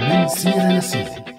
[0.00, 1.35] من سيرة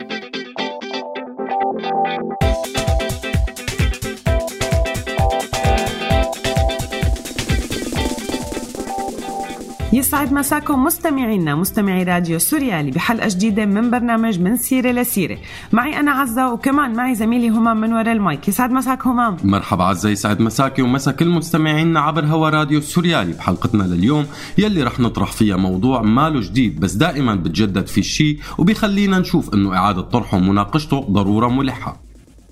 [10.08, 15.38] يسعد مساكم مستمعينا مستمعي راديو سوريالي بحلقة جديدة من برنامج من سيرة لسيرة.
[15.72, 18.48] معي أنا عزة وكمان معي زميلي همام من وراء المايك.
[18.48, 19.38] يسعد مساك همام.
[19.44, 23.34] مرحبا عزة يسعد مساكي ومسا كل مستمعينا عبر هوا راديو سوريالي.
[23.34, 24.26] بحلقتنا لليوم
[24.58, 29.76] يلي رح نطرح فيها موضوع ماله جديد بس دائما بتجدد في الشيء وبيخلينا نشوف إنه
[29.76, 32.07] إعادة طرحه ومناقشته ضرورة ملحة.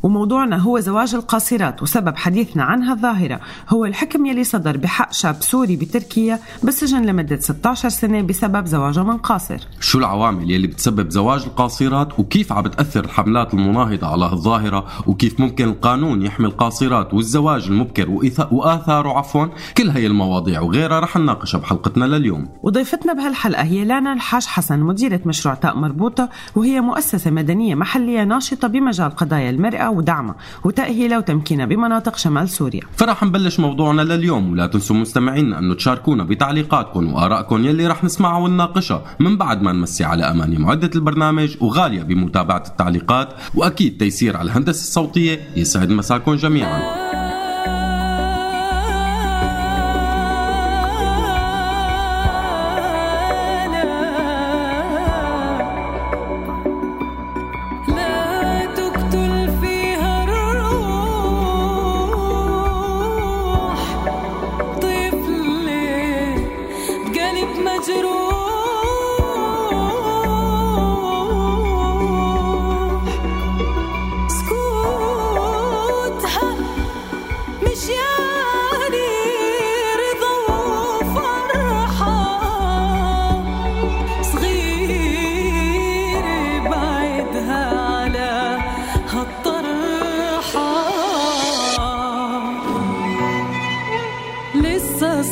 [0.06, 5.76] وموضوعنا هو زواج القاصرات وسبب حديثنا عن هالظاهرة هو الحكم يلي صدر بحق شاب سوري
[5.76, 9.58] بتركيا بالسجن لمدة 16 سنة بسبب زواجه من قاصر.
[9.80, 15.66] شو العوامل يلي بتسبب زواج القاصرات؟ وكيف عم بتأثر الحملات المناهضة على هالظاهرة وكيف ممكن
[15.70, 18.10] القانون يحمي القاصرات والزواج المبكر
[18.52, 19.46] وآثاره؟ عفوا
[19.78, 22.50] كل هي المواضيع وغيرها رح نناقشها بحلقتنا لليوم.
[22.64, 28.68] وضيفتنا بهالحلقة هي لانا الحاج حسن مديرة مشروع تاء مربوطة وهي مؤسسة مدنية محلية ناشطة
[28.68, 32.82] بمجال قضايا المرأة ودعمها وتأهيلها وتمكينها بمناطق شمال سوريا.
[32.98, 39.04] فرح نبلش موضوعنا لليوم ولا تنسوا مستمعينا انه تشاركونا بتعليقاتكم وآرائكم يلي رح نسمعها ونناقشها.
[39.20, 44.82] من بعد ما نمسي على اماني معدة البرنامج وغالية بمتابعة التعليقات وأكيد تيسير على الهندسة
[44.82, 47.05] الصوتية يسعد مساكم جميعا.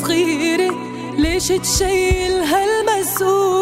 [0.01, 0.71] صغيرة
[1.17, 3.53] ليش تشيل هالمسؤولية؟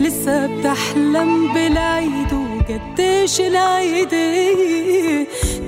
[0.00, 4.14] لسه بتحلم بالعيد وقديش العيد.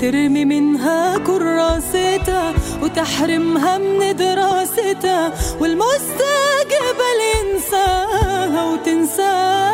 [0.00, 9.70] ترمي منها كراستها وتحرمها من دراستها والمستقبل ينساها وتنساها.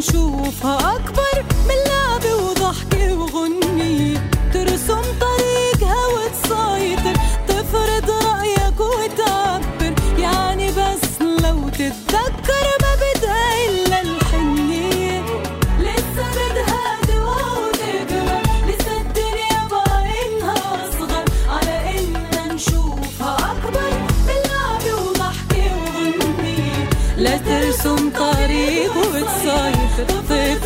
[0.00, 0.77] 书房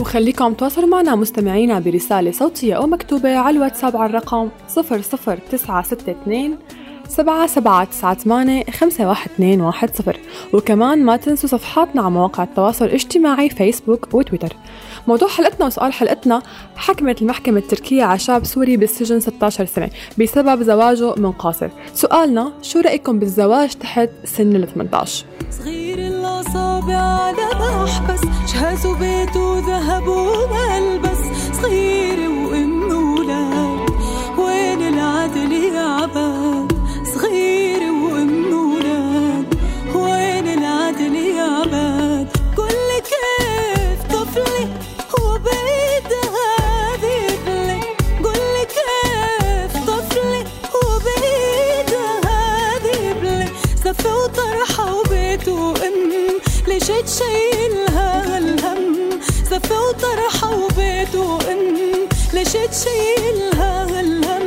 [0.00, 6.58] وخليكم تواصلوا معنا مستمعينا برسالة صوتية أو مكتوبة على الواتساب على الرقم 00962
[7.08, 10.20] سبعة سبعة تسعة ثمانية خمسة واحد اثنين واحد صفر.
[10.52, 14.56] وكمان ما تنسوا صفحاتنا على مواقع التواصل الاجتماعي فيسبوك وتويتر.
[15.06, 16.42] موضوع حلقتنا وسؤال حلقتنا
[16.76, 22.80] حكمت المحكمة التركية على شاب سوري بالسجن 16 سنة بسبب زواجه من قاصر سؤالنا شو
[22.80, 28.20] رأيكم بالزواج تحت سن ال 18 صغير الأصابع على محبس
[28.54, 31.18] جهزوا بيته ذهب وملبس.
[31.62, 32.82] صغير وأم
[33.18, 33.90] ولاد
[34.38, 36.73] وين العدل يا عباد
[54.54, 56.12] زف وطرحة وبيت وأم
[56.68, 59.20] ليش تشيلها الهم
[59.50, 61.76] زف وطرحة وبيت وأم
[62.34, 64.46] ليش تشيلها الهم.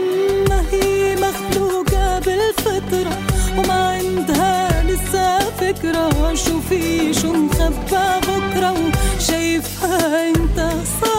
[0.49, 3.17] ما هي مخلوقة بالفطرة
[3.57, 6.33] وما عندها لسه فكرة.
[6.35, 8.73] شو في شو مخبى بكرة
[9.17, 10.59] وشايفها أنت
[11.01, 11.16] صديق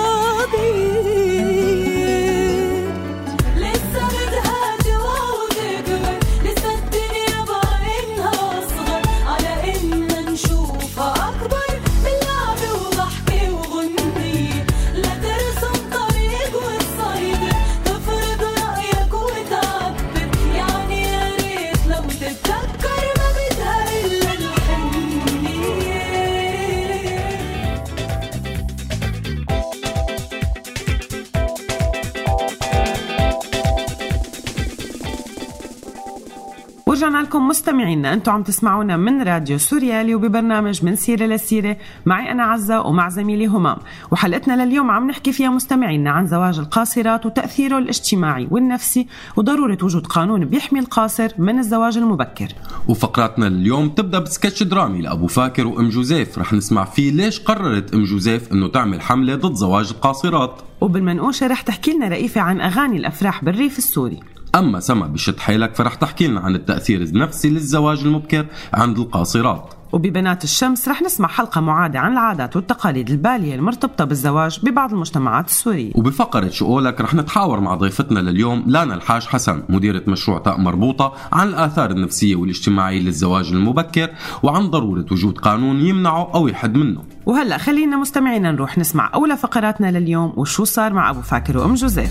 [37.29, 41.77] لكم مستمعينا أنتم عم تسمعونا من راديو سوريالي وببرنامج من سيرة لسيرة.
[42.07, 43.77] معي أنا عزة ومع زميلي همام.
[44.11, 50.45] وحلقتنا لليوم عم نحكي فيها مستمعينا عن زواج القاصرات وتأثيره الاجتماعي والنفسي وضرورة وجود قانون
[50.45, 52.49] بيحمي القاصر من الزواج المبكر.
[52.89, 56.39] وفقراتنا اليوم تبدأ بسكتش درامي لأبو فاكر وأم جوزيف.
[56.39, 60.63] رح نسمع فيه ليش قررت أم جوزيف إنه تعمل حملة ضد زواج القاصرات.
[60.81, 64.21] وبالمنقوشة رح تحكي لنا رئيفة عن أغاني الأفراح بالريف السوري.
[64.55, 69.75] أما سما بشد حيلك فرح تحكي لنا عن التأثير النفسي للزواج المبكر عند القاصرات.
[69.93, 75.93] وببنات الشمس رح نسمع حلقة معادة عن العادات والتقاليد البالية المرتبطة بالزواج ببعض المجتمعات السورية.
[75.95, 81.12] وبفقرة شو قولك رح نتحاور مع ضيفتنا لليوم لانا الحاج حسن مديرة مشروع تاء مربوطة
[81.33, 84.11] عن الآثار النفسية والاجتماعية للزواج المبكر
[84.43, 87.03] وعن ضرورة وجود قانون يمنعه أو يحد منه.
[87.27, 92.11] وهلأ خلينا مستمعينا نروح نسمع أولى فقراتنا لليوم وشو صار مع أبو فاكر وأم جوزيف.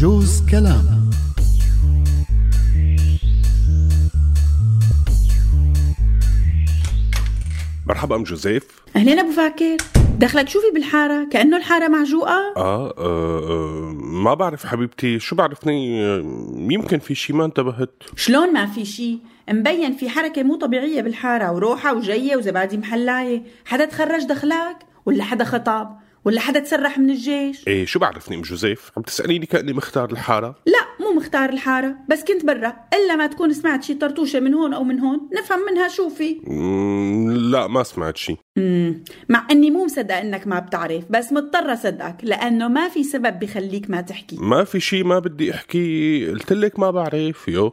[0.00, 1.10] جوز كلام.
[7.86, 8.62] مرحبا أم جوزيف.
[8.96, 9.76] أهلين أبو فاكر.
[10.18, 16.24] دخلك شوفي بالحارة كأنه الحارة معجوقة؟ آه, آه, آه ما بعرف حبيبتي شو بعرفني؟ آه،
[16.56, 18.02] يمكن في شي ما انتبهت.
[18.16, 19.18] شلون ما في شي؟
[19.50, 23.42] مبين في حركة مو طبيعية بالحارة وروحة وجاية وزبادي محلاية.
[23.64, 24.76] حدا تخرج دخلك
[25.06, 25.96] ولا حدا خطب
[26.26, 30.56] ولا حدا تسرح من الجيش؟ إيه شو بعرفني أم جوزيف؟ عم تسأليني كاني مختار الحارة.
[30.66, 34.74] لا مو مختار الحارة بس كنت برا إلا ما تكون سمعت شي طرطوشة من هون
[34.74, 36.40] أو من هون نفهم منها شو في.
[37.50, 38.36] لا ما سمعت شي.
[38.56, 39.04] مم.
[39.28, 43.90] مع إني مو مصدقة إنك ما بتعرف بس مضطرة صدقك لأنه ما في سبب بخليك
[43.90, 44.36] ما تحكي.
[44.40, 47.70] ما في شي ما بدي أحكي قلت لك ما بعرف يو.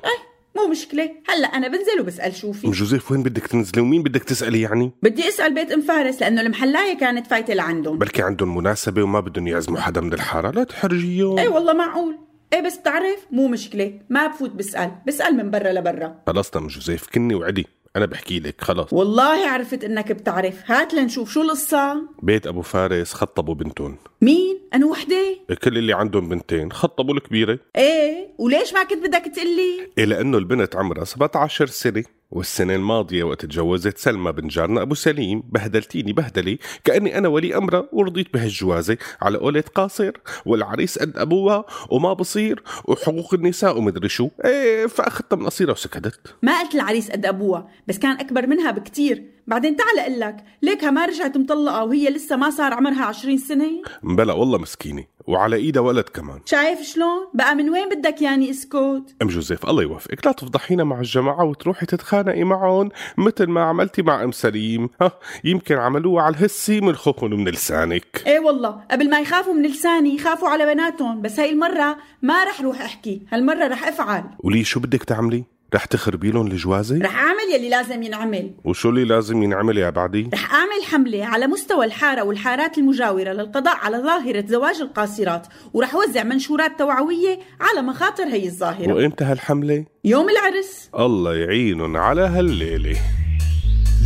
[0.55, 1.11] مو مشكلة.
[1.29, 2.71] هلأ أنا بنزل وبسأل شو في.
[2.71, 6.97] جوزيف وين بدك تنزلي؟ ومين بدك تسألي يعني؟ بدي أسأل بيت أم فارس لأنه المحلاية
[6.97, 7.97] كانت فايتة لعندهم.
[7.97, 10.51] بلكي عندهم مناسبة وما بدهم يعزموا حدا من الحارة.
[10.51, 11.39] لا تحرجيهم.
[11.39, 12.17] اي والله معقول.
[12.53, 13.99] إيه بس بتعرف مو مشكلة.
[14.09, 14.91] ما بفوت بسأل.
[15.07, 16.15] بسأل من برا لبرا.
[16.27, 17.67] خلص ام جوزيف كني وعدي.
[17.95, 18.93] أنا بحكي لك خلص.
[18.93, 20.71] والله عرفت إنك بتعرف.
[20.71, 22.01] هات لنشوف شو القصة.
[22.21, 23.97] بيت أبو فارس خطبوا بنتهم.
[24.21, 25.37] مين؟ أنو وحدة.
[25.63, 27.59] كل اللي عندهم بنتين خطبوا الكبيرة.
[27.75, 32.03] إيه وليش ما كنت بدك تقلي؟ إيه لأنه البنت عمرها 17 سنة.
[32.33, 37.89] والسنة الماضية وقت تجوزت سلمى بن جارنا أبو سليم بهدلتيني بهدلة كأني أنا ولي أمرها
[37.91, 40.11] ورضيت بهالجوازة على قولة قاصر
[40.45, 44.29] والعريس قد أبوها وما بصير وحقوق النساء ومدري شو.
[44.45, 46.35] إيه فأخذتها من قصيرة وسكتت.
[46.41, 49.23] ما قلت العريس قد أبوها بس كان أكبر منها بكتير.
[49.47, 53.81] بعدين تعال أقول لك ليكها ما رجعت مطلقة وهي لسه ما صار عمرها 20 سنة؟
[54.03, 56.39] بلا والله مسكينة وعلى إيدها ولد كمان.
[56.45, 60.99] شايف شلون؟ بقى من وين بدك ياني اسكت أم جوزيف الله يوفقك لا تفضحينا مع
[60.99, 64.89] الجماعة وتروحي تتخانقي معهم مثل ما عملتي مع أم سليم.
[65.01, 65.11] ها
[65.43, 68.23] يمكن عملوها على الهسي من خوفهم من لسانك.
[68.27, 72.61] إيه والله قبل ما يخافوا من لساني يخافوا على بناتهم بس هاي المرة ما رح
[72.61, 74.23] روح أحكي هالمرة رح أفعل.
[74.43, 75.43] ولي شو بدك تعملي؟
[75.75, 80.29] رح تخربي لهم الجوازة؟ رح أعمل يلي لازم ينعمل وشو اللي لازم ينعمل يا بعدي؟
[80.33, 86.23] رح أعمل حملة على مستوى الحارة والحارات المجاورة للقضاء على ظاهرة زواج القاصرات ورح وزع
[86.23, 92.97] منشورات توعوية على مخاطر هي الظاهرة وإمتى هالحملة؟ يوم العرس الله يعينهم على هالليلة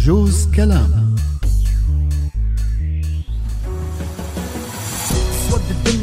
[0.05, 1.16] جوز كلام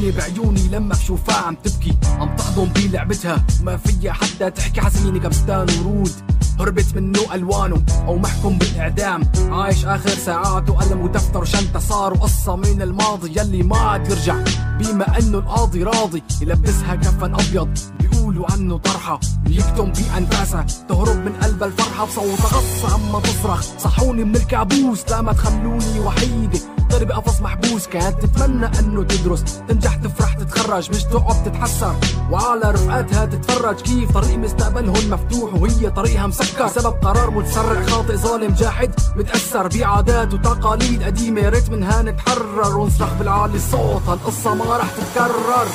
[0.08, 1.96] الدنيا بعيوني لما بشوفها عم تبكي.
[2.20, 6.12] عم تحضن بلعبتها ما فيها حتى تحكي حزينة كبستان ورود.
[6.61, 7.82] هربت منه ألوانه.
[8.06, 9.23] أو محكوم بالإعدام.
[9.50, 14.37] عايش آخر ساعاته الم ودفتر وشنطه صاروا قصة من الماضي يلي ما عاد يرجع
[14.78, 16.23] بما إنه القاضي راضي.
[16.40, 17.78] يلبسها كفن أبيض.
[18.00, 19.20] بيقولوا عنه طرحة.
[19.44, 22.04] بيكتم بانفاسها تهرب من قلب الفرحة.
[22.04, 25.11] بصوت غص عما تصرخ صحوني من الكابوس.
[25.11, 26.58] لا ما تخلوني وحيدة.
[26.94, 29.44] طير بقفص محبوس كانت تتمنى إنه تدرس.
[29.68, 31.94] تنجح تفرح تتخرج مش تقعد تتحسر.
[32.30, 33.80] وعلى رفقاتها تتفرج.
[33.80, 36.66] كيف؟ طريق مستقبلهم مفتوح وهي طريقها مسكر.
[36.66, 39.68] بسبب قرار متسرع خاطئ ظالم جاحد متأثر.
[39.68, 42.78] بعادات وتقاليد قديمة ريت منها نتحرر.
[42.78, 45.66] ونصرخ بالعالي الصوت هالقصة ما رح تتكرر.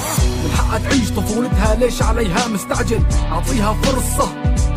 [0.43, 4.27] من حقها تعيش طفولتها ليش عليها مستعجل؟ أعطيها فرصة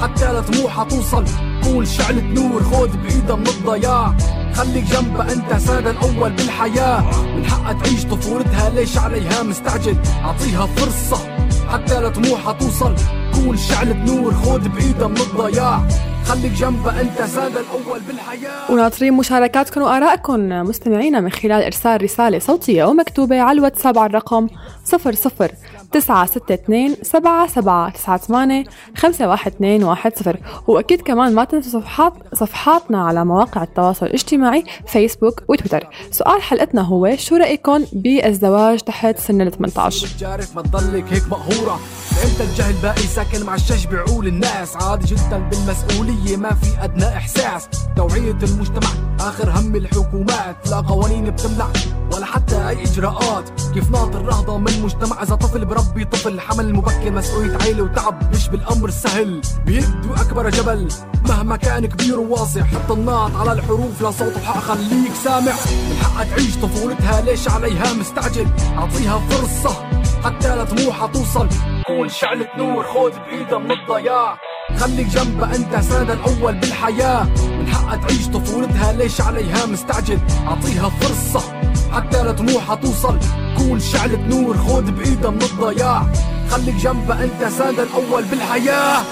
[0.00, 1.24] حتى لطموحها توصل.
[1.64, 4.14] قول شعلة نور خود بعيدها من الضياع.
[4.54, 7.00] خليك جنبها أنت سادة الأول بالحياة.
[7.36, 11.16] من حقها تعيش طفولتها ليش عليها مستعجل؟ أعطيها فرصة
[11.68, 12.94] حتى لطموحها توصل.
[13.34, 15.88] كون شعلة نور خود بعيدها من الضياع.
[16.24, 18.72] خليك جنبها أنت سادة الأول بالحياة.
[18.72, 20.48] وناطرين مشاركاتكم وآرائكم.
[20.48, 24.48] مستمعينا من خلال إرسال رسالة صوتية ومكتوبة على الواتساب على الرقم
[24.84, 25.50] 00
[25.92, 35.42] 962 77 98 51210 وأكيد كمان ما تنسوا صفحات صفحاتنا على مواقع التواصل الاجتماعي فيسبوك
[35.48, 35.88] وتويتر.
[36.10, 41.80] سؤال حلقتنا هو شو رأيكم بالزواج تحت سن ال 18 جارف ما تضلك هيك مقهورة.
[42.16, 44.76] لامتى الجهل باقي ساكن مع الشاش بعقول الناس.
[44.76, 47.68] عادي جدا بالمسؤولية ما في أدنى إحساس.
[47.96, 48.88] توعية المجتمع
[49.20, 50.68] آخر هم الحكومات.
[50.70, 51.66] لا قوانين بتمنع
[52.14, 53.50] ولا حتى أي إجراءات.
[53.74, 58.48] كيف ناطر الرهضة من مجتمع إذا طفل بربي طفل حمل مبكر مسؤولية عيلة وتعب مش
[58.48, 60.88] بالأمر سهل؟ بيدوا أكبر جبل.
[61.28, 66.56] مهما كان كبير وواسع حط الناط على الحروف لصوت الحق خليك سامع من حقها تعيش
[66.56, 68.46] طفولتها ليش عليها مستعجل؟
[68.78, 69.74] أعطيها فرصة
[70.24, 71.48] حتى لطموحها توصل.
[71.86, 74.38] كون شعلة نور خود بإيدها من الضياع
[74.76, 77.24] خليك جنبها أنت سندها الأول بالحياة.
[77.58, 81.61] من حقها تعيش طفولتها ليش عليها مستعجل؟ أعطيها فرصة
[82.32, 83.18] لطموحها توصل.
[83.56, 86.06] كون شعلة نور خود بإيدها من الضياع.
[86.50, 89.02] خليك جنبها أنت سندها الأول بالحياة.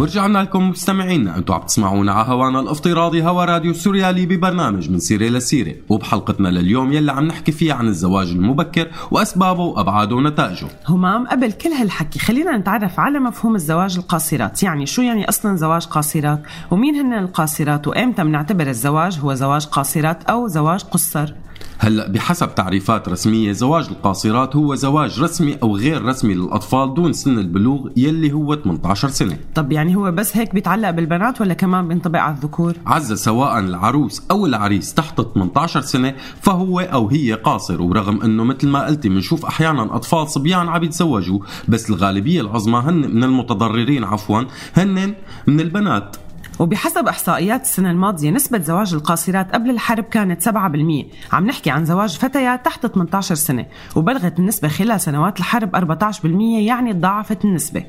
[0.00, 1.36] ورجعنا لكم مستمعينا.
[1.36, 6.92] أنتم عم تسمعونا على هوانا الافتراضي هوا راديو سوريالي ببرنامج من سيرة لسيره وبحلقتنا لليوم
[6.92, 10.66] يلي عم نحكي فيها عن الزواج المبكر وأسبابه وأبعاده ونتائجه.
[10.88, 12.18] همام قبل كل هالحكي.
[12.18, 14.62] خلينا نتعرف على مفهوم الزواج القاصرات.
[14.62, 20.24] يعني شو يعني أصلا زواج قاصرات؟ ومين هن القاصرات؟ وإمتى بنعتبر الزواج هو زواج قاصرات
[20.24, 21.32] أو زواج قصر؟
[21.82, 27.38] هلا بحسب تعريفات رسمية زواج القاصرات هو زواج رسمي أو غير رسمي للأطفال دون سن
[27.38, 29.36] البلوغ يلي هو 18 سنة.
[29.54, 34.22] طب يعني هو بس هيك بيتعلق بالبنات ولا كمان بينطبق على الذكور؟ عزة سواء العروس
[34.30, 39.46] أو العريس تحت 18 سنة فهو أو هي قاصر ورغم إنه مثل ما قلتي بنشوف
[39.46, 44.42] أحيانا أطفال صبيان عم يتزوجوا بس الغالبية العظمى هن من المتضررين عفوا
[44.76, 45.14] هن
[45.46, 46.16] من البنات.
[46.60, 50.50] وبحسب إحصائيات السنة الماضية نسبة زواج القاصرات قبل الحرب كانت 7%
[51.32, 56.24] عم نحكي عن زواج فتيات تحت 18 سنة وبلغت النسبة خلال سنوات الحرب 14%
[56.58, 57.84] يعني تضاعفت النسبة.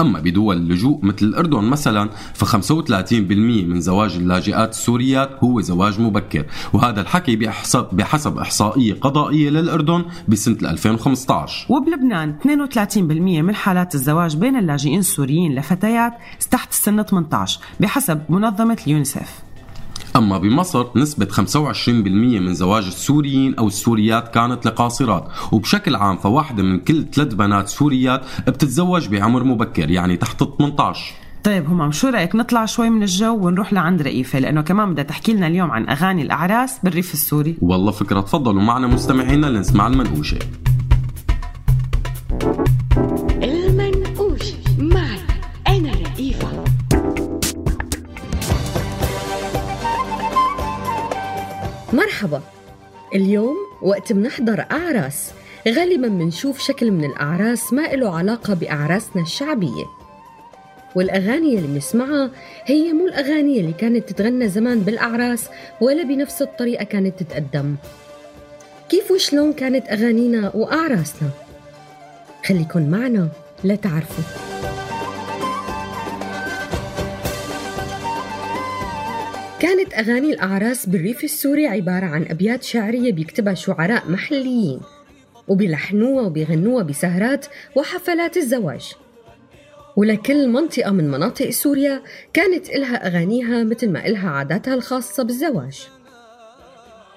[0.00, 6.46] أما بدول اللجوء مثل الأردن مثلا ف 35% من زواج اللاجئات السوريات هو زواج مبكر.
[6.72, 14.56] وهذا الحكي بحسب, بحسب إحصائية قضائية للأردن بسنة 2015 وبلبنان 32% من حالات الزواج بين
[14.56, 16.12] اللاجئين السوريين لفتيات
[16.50, 19.45] تحت سن 18 بحسب منظمة اليونيسف
[20.16, 26.80] أما بمصر نسبة 25% من زواج السوريين أو السوريات كانت لقاصرات وبشكل عام فواحدة من
[26.80, 32.64] كل ثلاث بنات سوريات بتتزوج بعمر مبكر يعني تحت 18 طيب همام شو رأيك؟ نطلع
[32.64, 36.78] شوي من الجو ونروح لعند رئيفة لأنه كمان بدها تحكي لنا اليوم عن أغاني الأعراس
[36.84, 37.56] بالريف السوري.
[37.60, 40.38] والله فكرة تفضلوا معنا مستمعينا لنسمع المنقوشة.
[52.16, 52.42] مرحبا.
[53.14, 55.30] اليوم وقت منحضر أعراس.
[55.68, 59.84] غالبا منشوف شكل من الأعراس ما إله علاقة بأعراسنا الشعبية.
[60.94, 62.30] والأغاني اللي بنسمعها
[62.64, 65.48] هي مو الأغاني اللي كانت تتغنى زمان بالأعراس
[65.80, 67.76] ولا بنفس الطريقة كانت تتقدم.
[68.88, 71.30] كيف وشلون كانت أغانينا وأعراسنا؟
[72.46, 73.28] خليكن معنا
[73.64, 74.24] لتعرفوا.
[79.66, 84.80] كانت أغاني الأعراس بالريف السوري عبارة عن أبيات شعرية بيكتبها شعراء محليين
[85.48, 87.46] وبيلحنوها وبيغنوها بسهرات
[87.76, 88.92] وحفلات الزواج.
[89.96, 95.88] ولكل منطقة من مناطق سوريا كانت إلها أغانيها مثل ما إلها عاداتها الخاصة بالزواج.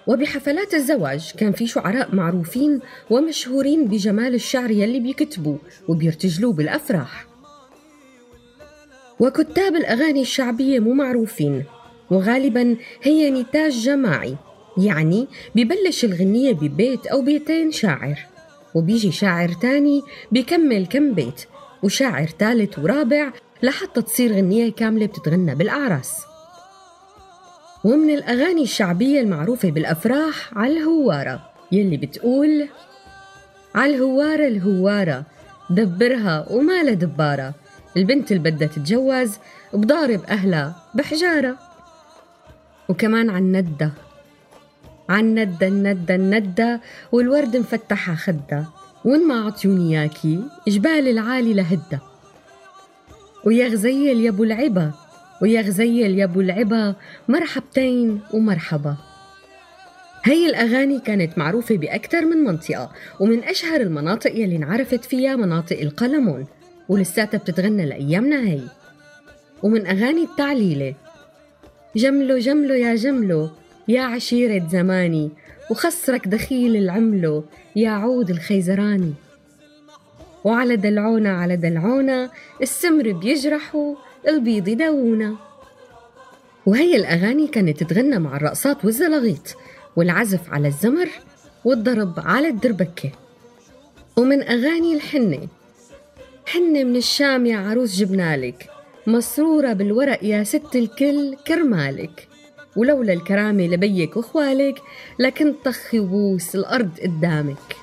[0.08, 2.80] وبحفلات الزواج كان في شعراء معروفين
[3.10, 7.26] ومشهورين بجمال الشعر يلي بيكتبوا وبيرتجلوه بالأفراح.
[9.20, 11.64] وكتاب الأغاني الشعبية مو معروفين
[12.12, 14.36] وغالبا هي نتاج جماعي
[14.78, 18.20] يعني ببلش الغنية ببيت أو بيتين شاعر
[18.76, 20.02] وبيجي شاعر تاني
[20.32, 21.46] بيكمل كم بيت
[21.84, 23.32] وشاعر ثالث ورابع
[23.64, 26.14] لحتى تصير غنية كاملة بتتغنى بالأعراس.
[27.84, 32.68] ومن الأغاني الشعبية المعروفة بالأفراح على الهوارة يلي بتقول
[33.76, 33.96] على
[34.48, 35.26] الهوارة
[35.70, 37.54] دبرها وما دبارة
[37.98, 39.38] البنت اللي بدها تتجوز
[39.74, 41.69] بضارب أهلها بحجارة.
[42.90, 43.92] وكمان عن ندة
[45.10, 46.82] عن ندة الندة الندة
[47.12, 48.66] والورد مفتحة خدة.
[49.06, 52.00] وين ما عطيوني ياكي جبال العالي لهدة.
[53.46, 54.92] ويا غزيل يا أبو العبا
[55.42, 56.96] ويا غزيل يا أبو العبا
[57.28, 58.96] مرحبتين ومرحبا.
[60.24, 66.46] هي الأغاني كانت معروفة بأكثر من منطقة ومن أشهر المناطق يلي انعرفت فيها مناطق القلمون
[66.90, 68.62] ولساتها بتتغنى لأيامنا هي
[69.64, 70.96] ومن أغاني التعليلة
[71.96, 73.50] جملو جملو يا جملو
[73.88, 75.32] يا عشيرة زماني
[75.72, 77.44] وخسرك دخيل العملو
[77.76, 79.14] يا عود الخيزراني.
[80.44, 82.30] وعلى دلعونا على دلعونا
[82.62, 83.96] السمر بيجرحوا
[84.28, 85.36] البيض يدونا.
[86.66, 89.56] وهي الأغاني كانت تتغنى مع الرقصات والزلاغيط
[89.96, 91.10] والعزف على الزمر
[91.66, 93.12] والضرب على الدربكة.
[94.18, 95.48] ومن أغاني الحنة
[96.46, 98.70] حنة من الشام يا عروس جبنالك
[99.10, 102.28] مسرورة بالورق يا ست الكل كرمالك.
[102.76, 104.82] ولولا الكرامة لبيك وخوالك
[105.20, 107.76] لكنت طخي وبوس الأرض قدامك.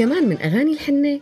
[0.00, 1.20] وكمان من أغاني الحنة.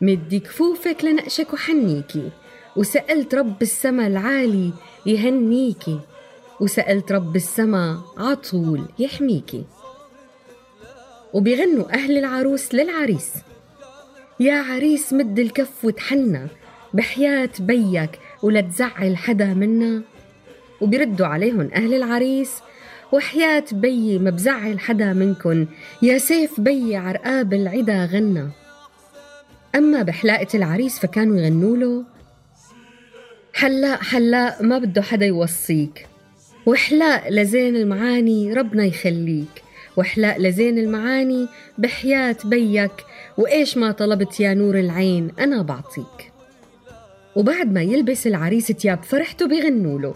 [0.00, 2.30] مدي كفوفك لنقشك وحنيكي
[2.76, 4.72] وسألت رب السما العالي
[5.06, 6.00] يهنيكي
[6.60, 9.64] وسألت رب السما عطول يحميكي
[11.32, 13.32] وبيغنوا أهل العروس للعريس.
[14.40, 16.48] يا عريس مد الكف وتحنى.
[16.94, 18.10] بحياة بيك
[18.42, 20.02] ولا تزعل حدا منا.
[20.80, 22.52] وبيردوا عليهم أهل العريس
[23.12, 25.66] وحياة بيي ما بزعل حدا منكن.
[26.02, 28.48] يا سيف بيي عرقاب العدا غنى.
[29.74, 32.04] أما بحلاقة العريس فكانوا يغنوا له
[33.54, 36.06] حلاق حلاق ما بده حدا يوصيك.
[36.66, 39.62] وحلاق لزين المعاني ربنا يخليك.
[39.96, 41.48] وحلاق لزين المعاني
[41.78, 42.92] بحياة بيك.
[43.38, 46.32] وإيش ما طلبت يا نور العين أنا بعطيك.
[47.36, 50.14] وبعد ما يلبس العريس تياب فرحته بيغنوا له.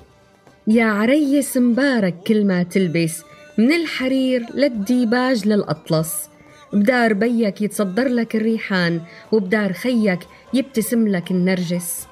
[0.67, 3.23] يا عريس مبارك كل ما تلبس
[3.59, 6.29] من الحرير للديباج للأطلس.
[6.73, 9.01] بدار بيك يتصدر لك الريحان
[9.33, 10.19] وبدار خيك
[10.55, 12.07] يبتسم لك النرجس.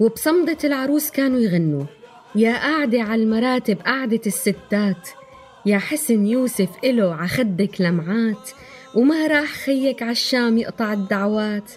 [0.00, 1.84] وبصمدة العروس كانوا يغنوا
[2.34, 5.08] يا قاعدة على المراتب قعدة الستات.
[5.66, 8.50] يا حسن يوسف إله عخدك لمعات
[8.94, 11.70] وما راح خيك عالشام يقطع الدعوات.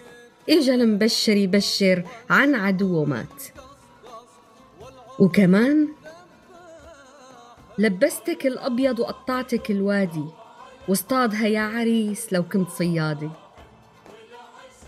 [0.50, 3.61] إجا المبشر يبشر عن عدو مات.
[5.22, 5.88] وكمان
[7.78, 10.24] لبستك الأبيض وقطعتك الوادي.
[10.88, 13.30] واصطادها يا عريس لو كنت صيادي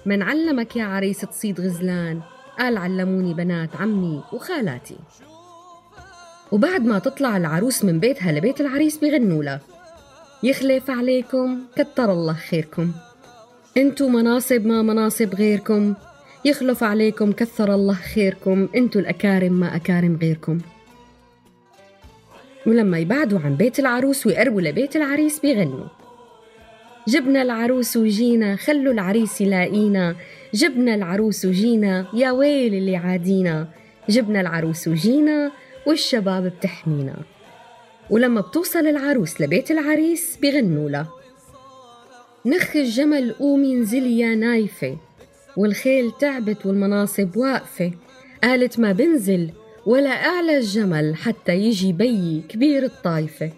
[0.06, 2.20] من علمك يا عريس تصيد غزلان؟
[2.58, 4.96] قال علموني بنات عمي وخالاتي.
[6.52, 9.60] وبعد ما تطلع العروس من بيتها لبيت العريس بيغنوا لها.
[10.42, 12.92] يخلف عليكم كتر الله خيركم.
[13.76, 15.94] انتو مناصب ما مناصب غيركم.
[16.44, 20.58] يخلف عليكم كثر الله خيركم انتو الأكارم ما أكارم غيركم.
[22.66, 25.86] ولما يبعدوا عن بيت العروس ويقربوا لبيت العريس بيغنوا.
[27.08, 30.16] جبنا العروس وجينا خلوا العريس يلاقينا.
[30.54, 33.68] جبنا العروس وجينا يا ويل اللي عادينا.
[34.08, 35.52] جبنا العروس وجينا
[35.86, 37.16] والشباب بتحمينا.
[38.10, 41.08] ولما بتوصل العروس لبيت العريس بيغنوا لها.
[42.46, 44.96] نخ الجمل قومي انزلي يا نايفة.
[45.56, 47.92] والخيل تعبت والمناصب واقفة.
[48.42, 49.50] قالت ما بنزل
[49.86, 53.50] ولا أعلى الجمل حتى يجي بيي كبير الطايفة.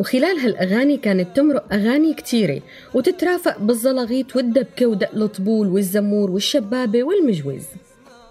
[0.00, 2.62] وخلال هالأغاني كانت تمرق أغاني كتيرة
[2.94, 7.64] وتترافق بالزلغيط والدبكة ودق الطبول والزمور والشبابة والمجوز.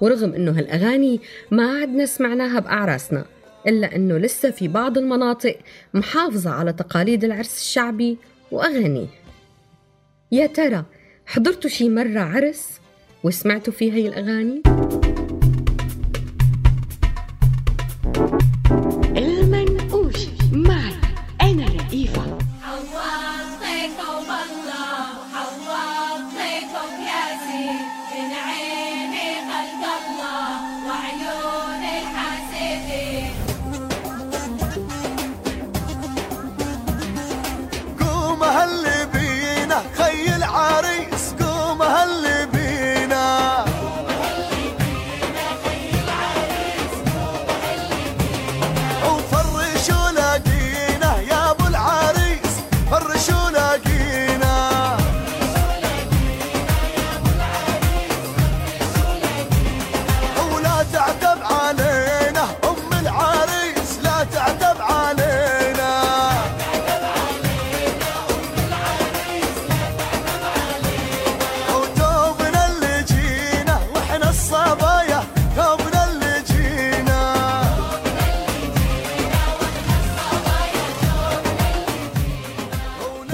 [0.02, 1.22] ورغم إنه هالأغاني
[1.52, 3.26] ما عدنا سمعناها بأعراسنا
[3.68, 5.58] إلا إنه لسه في بعض المناطق
[5.94, 8.18] محافظة على تقاليد العرس الشعبي
[8.52, 9.08] وأغانيه.
[10.32, 10.86] يا ترى
[11.26, 12.80] حضرتوا شي مرة عرس
[13.24, 14.62] وسمعتوا فيه هي الأغاني؟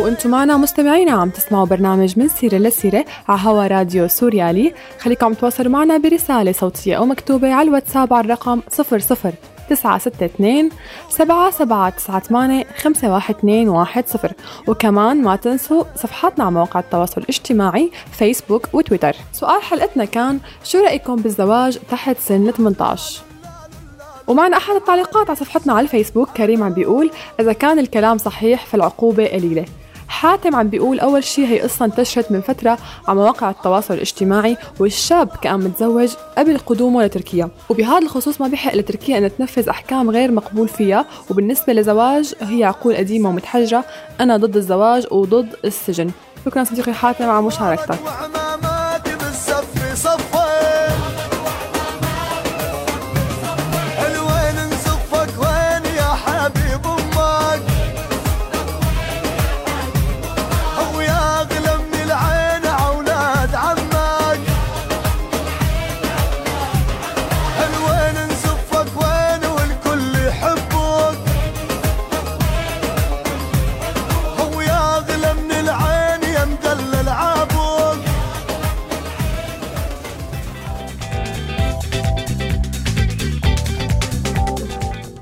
[0.09, 5.71] وأنتم معنا مستمعينا عم تسمعوا برنامج من سيرة لسيرة على هوا راديو سوريالي خليكم تواصلوا
[5.71, 9.33] معنا برسالة صوتية أو مكتوبة على الواتساب على الرقم 00
[9.69, 10.69] 962
[11.09, 14.31] 7798 51210
[14.67, 19.15] وكمان ما تنسوا صفحاتنا على مواقع التواصل الاجتماعي فيسبوك وتويتر.
[19.33, 23.21] سؤال حلقتنا كان شو رأيكم بالزواج تحت سن 18
[24.27, 29.27] ومعنا أحد التعليقات على صفحتنا على الفيسبوك كريم عم بيقول إذا كان الكلام صحيح فالعقوبة
[29.27, 29.65] قليلة.
[30.09, 35.29] حاتم عم بيقول أول شيء هي قصة انتشرت من فترة على مواقع التواصل الاجتماعي والشاب
[35.41, 37.49] كان متزوج قبل قدومه لتركيا.
[37.69, 41.05] وبهذا الخصوص ما بيحق لتركيا أن تنفذ أحكام غير مقبول فيها.
[41.29, 43.85] وبالنسبة لزواج هي عقول قديمة ومتحجرة.
[44.19, 46.11] أنا ضد الزواج وضد السجن.
[46.45, 47.99] شكرا صديقي حاتم على مشاركتك.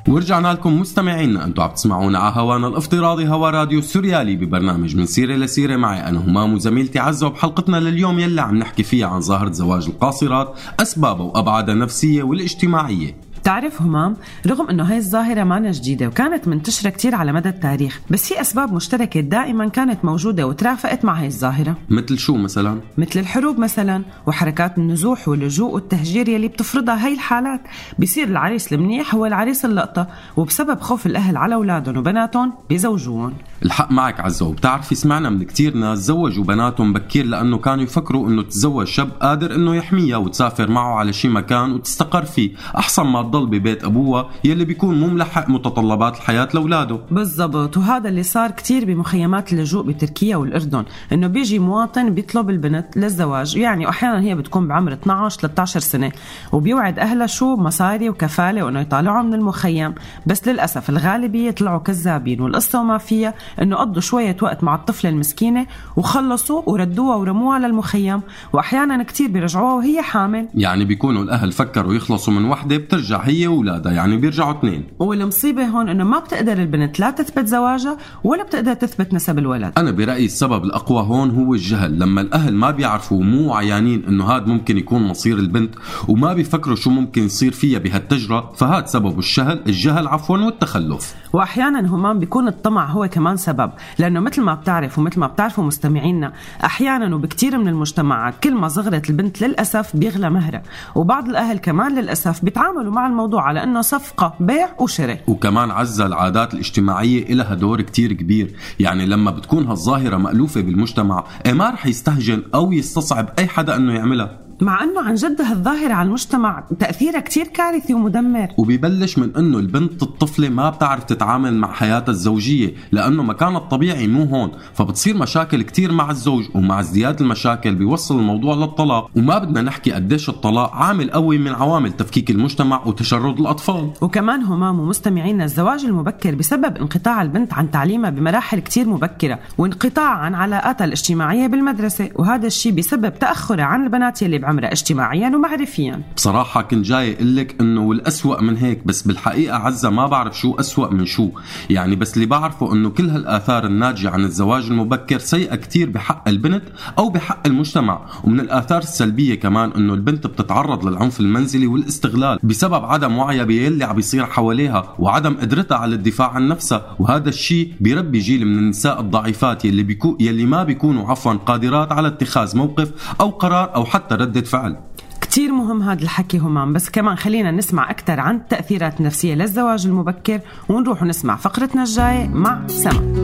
[0.08, 5.36] ورجعنا لكم مستمعينا أنتم عم تسمعونا على هوانا الافتراضي هوا راديو سوريالي ببرنامج من سيره
[5.36, 9.88] لسيره معي أنا همام وزميلتي عزة وبحلقتنا لليوم يلي عم نحكي فيها عن ظاهرة زواج
[9.88, 13.16] القاصرات أسبابها وأبعادها النفسية والاجتماعية.
[13.48, 18.28] بتعرف همام رغم إنه هاي الظاهرة ما جديدة وكانت منتشرة كتير على مدى التاريخ بس
[18.28, 21.78] في أسباب مشتركة دائما كانت موجودة وترافقت مع هاي الظاهرة.
[21.90, 27.62] مثل شو مثلا؟ مثل الحروب مثلا وحركات النزوح واللجوء والتهجير يلي بتفرضها هاي الحالات.
[28.00, 30.08] بيصير العريس المنيح هو العريس اللقطة
[30.38, 33.34] وبسبب خوف الأهل على أولادهم وبناتهم بيزوجوهم.
[33.66, 38.42] الحق معك عزة وبتعرفي سمعنا من كتير ناس زوجوا بناتهم بكير لأنه كانوا يفكروا أنه
[38.42, 42.52] تتزوج شاب قادر أنه يحميها وتسافر معه على شي مكان وتستقر فيه.
[42.78, 47.00] أحسن ما تضل ببيت أبوها يلي بيكون مو ملحق متطلبات الحياة لأولاده.
[47.12, 47.78] بالضبط.
[47.78, 50.86] وهذا اللي صار كتير بمخيمات اللجوء بتركيا والأردن.
[51.12, 53.58] إنه بيجي مواطن بيطلب البنت للزواج.
[53.58, 56.12] يعني وأحيانا هي بتكون بعمر 12 13 سنة.
[56.52, 59.96] وبيوعد أهلها شو مصاري وكفالة وإنه يطالعوا من المخيم.
[60.26, 63.34] بس للأسف الغالبية طلعوا كذابين والقصة وما فيها.
[63.62, 68.22] إنه قضوا شوية وقت مع الطفلة المسكينة وخلصوا وردوها ورموها للمخيم
[68.54, 70.48] وأحيانا كتير بيرجعوها وهي حامل.
[70.56, 74.84] يعني بيكونوا الأهل فكروا يخلصوا من وحدة بترجع هي وولادها يعني بيرجعوا اثنين.
[75.00, 79.74] والمصيبة هون إنه ما بتقدر البنت لا تثبت زواجها ولا بتقدر تثبت نسب الولد.
[79.78, 82.00] أنا برأيي السبب الأقوى هون هو الجهل.
[82.00, 85.76] لما الأهل ما بيعرفوا ومو عيانين إنه هاد ممكن يكون مصير البنت
[86.08, 91.16] وما بيفكروا شو ممكن يصير فيها بهالتجربة فهاد سبب الجهل الجهل عفوا والتخلف.
[91.34, 96.34] وأحيانا همام بيكون الطمع هو كمان سبب لأنه مثل ما بتعرف ومثل ما بتعرفوا مستمعينا
[96.64, 100.64] أحيانا وبكثير من المجتمعات كل ما صغرت البنت للأسف بيغلى مهرها
[100.96, 105.24] وبعض الأهل كمان للأسف بيتعاملوا مع الموضوع على إنه صفقة بيع وشراء.
[105.28, 108.56] وكمان عزة العادات الاجتماعية إلها دور كتير كبير.
[108.80, 113.94] يعني لما بتكون هالظاهرة مألوفة بالمجتمع إيه ما رح يستهجن أو يستصعب أي حدا أنه
[113.94, 114.47] يعملها.
[114.62, 118.48] مع أنه عن جد هالظاهرة على المجتمع تأثيرها كتير كارثي ومدمر.
[118.58, 124.24] وبيبلش من إنه البنت الطفلة ما بتعرف تتعامل مع حياتها الزوجية لأنه مكانها الطبيعي مو
[124.24, 124.52] هون.
[124.74, 129.10] فبتصير مشاكل كتير مع الزوج ومع ازدياد المشاكل بيوصل الموضوع للطلاق.
[129.16, 133.92] وما بدنا نحكي قديش الطلاق عامل قوي من عوامل تفكيك المجتمع وتشرد الأطفال.
[134.02, 140.36] وكمان همام ومستمعينا الزواج المبكر بسبب انقطاع البنت عن تعليمها بمراحل كتير مبكرة وانقطاع عن
[140.36, 142.10] علاقاتها الاجتماعية بالمدرسة.
[142.16, 146.02] وهذا الشيء بسبب تأخرها عن البنات يلي بعمرها اجتماعيا ومعرفيا.
[146.16, 150.56] بصراحة كنت جاي أقول لك إنه والأسوأ من هيك بس بالحقيقة عزة ما بعرف شو
[150.56, 151.30] أسوأ من شو.
[151.70, 156.64] يعني بس اللي بعرفه إنه كل هالآثار الناتجة عن الزواج المبكر سيئة كتير بحق البنت
[156.98, 158.06] أو بحق المجتمع.
[158.24, 163.96] ومن الآثار السلبية كمان إنه البنت بتتعرض للعنف المنزلي والاستغلال بسبب عدم وعيها باللي عم
[163.96, 166.96] بيصير حواليها وعدم قدرتها على الدفاع عن نفسها.
[167.00, 172.08] وهذا الشيء بيربي جيل من النساء الضعيفات يلي بيكو يلي ما بيكونوا عفوا قادرات على
[172.08, 174.78] اتخاذ موقف أو قرار أو حتى ردة فعل.
[175.22, 180.40] كتير مهم هذا الحكي همام بس كمان خلينا نسمع أكثر عن التأثيرات النفسية للزواج المبكر
[180.70, 183.24] ونروح ونسمع فقرتنا الجاية مع سما.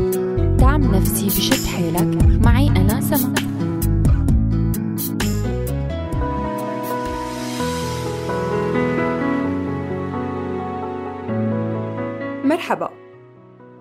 [0.60, 2.46] دعم نفسي بشد حيلك.
[2.46, 3.34] معي أنا سما.
[12.44, 12.90] مرحبا.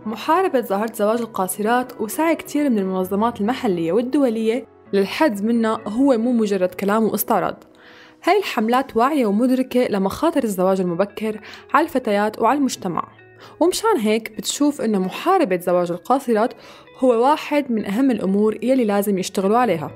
[0.06, 6.74] محاربة ظاهرة زواج القاصرات وسعي كتير من المنظمات المحلية والدولية للحد منها هو مو مجرد
[6.74, 7.64] كلام واستعراض.
[8.24, 11.40] هاي الحملات واعية ومدركة لمخاطر الزواج المبكر
[11.74, 13.08] على الفتيات وعلى المجتمع.
[13.60, 16.54] ومشان هيك بتشوف إنه محاربة زواج القاصرات
[16.98, 19.90] هو واحد من أهم الأمور يلي لازم يشتغلوا عليها.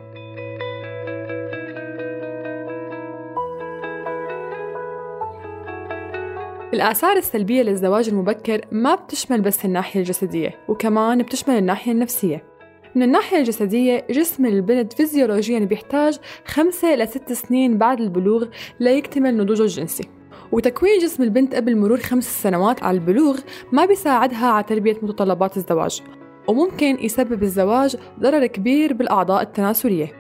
[6.75, 12.56] الآثار السلبية للزواج المبكر ما بتشمل بس الناحية الجسدية وكمان بتشمل الناحية النفسية.
[12.97, 18.47] من الناحية الجسدية جسم البنت فيزيولوجيا بيحتاج خمسة لست سنين بعد البلوغ
[18.81, 20.09] ليكتمل نضوجه الجنسي.
[20.53, 23.39] وتكوين جسم البنت قبل مرور خمس سنوات على البلوغ
[23.73, 26.03] ما بيساعدها على تلبية متطلبات الزواج
[26.49, 30.13] وممكن يسبب الزواج ضرر كبير بالأعضاء التناسلية.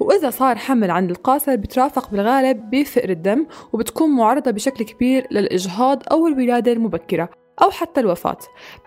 [0.00, 6.26] وإذا صار حمل عند القاصر بترافق بالغالب بفقر الدم وبتكون معرضة بشكل كبير للإجهاض أو
[6.26, 7.28] الولادة المبكرة.
[7.62, 8.38] أو حتى الوفاة.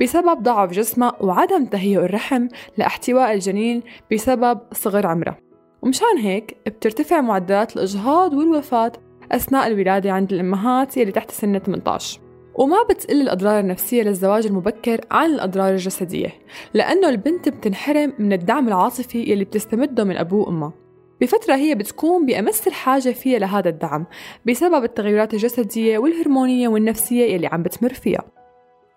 [0.01, 5.38] بسبب ضعف جسمها وعدم تهيئ الرحم لاحتواء الجنين بسبب صغر عمرها
[5.81, 8.91] ومشان هيك بترتفع معدلات الإجهاض والوفاة
[9.31, 12.19] أثناء الولادة عند الأمهات يلي تحت سن 18
[12.55, 16.34] وما بتقل الأضرار النفسية للزواج المبكر عن الأضرار الجسدية
[16.73, 20.73] لأنه البنت بتنحرم من الدعم العاطفي يلي بتستمده من أبوه وأمها
[21.21, 24.05] بفترة هي بتكون بأمس الحاجة فيها لهذا الدعم
[24.47, 28.40] بسبب التغيرات الجسدية والهرمونية والنفسية يلي عم بتمر فيها.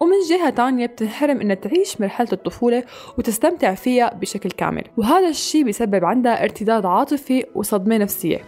[0.01, 2.85] ومن جهة تانية بتنحرم إنها تعيش مرحلة الطفولة
[3.19, 4.85] وتستمتع فيها بشكل كامل.
[4.97, 8.41] وهذا الشيء بيسبب عندها ارتداد عاطفي وصدمة نفسية.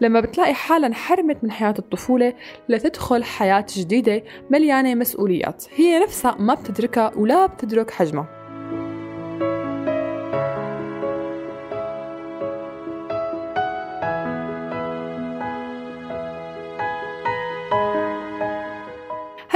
[0.00, 2.32] لما بتلاقي حالها انحرمت من حياة الطفولة
[2.68, 8.39] لتدخل حياة جديدة مليانة مسؤوليات هي نفسها ما بتدركها ولا بتدرك حجمها.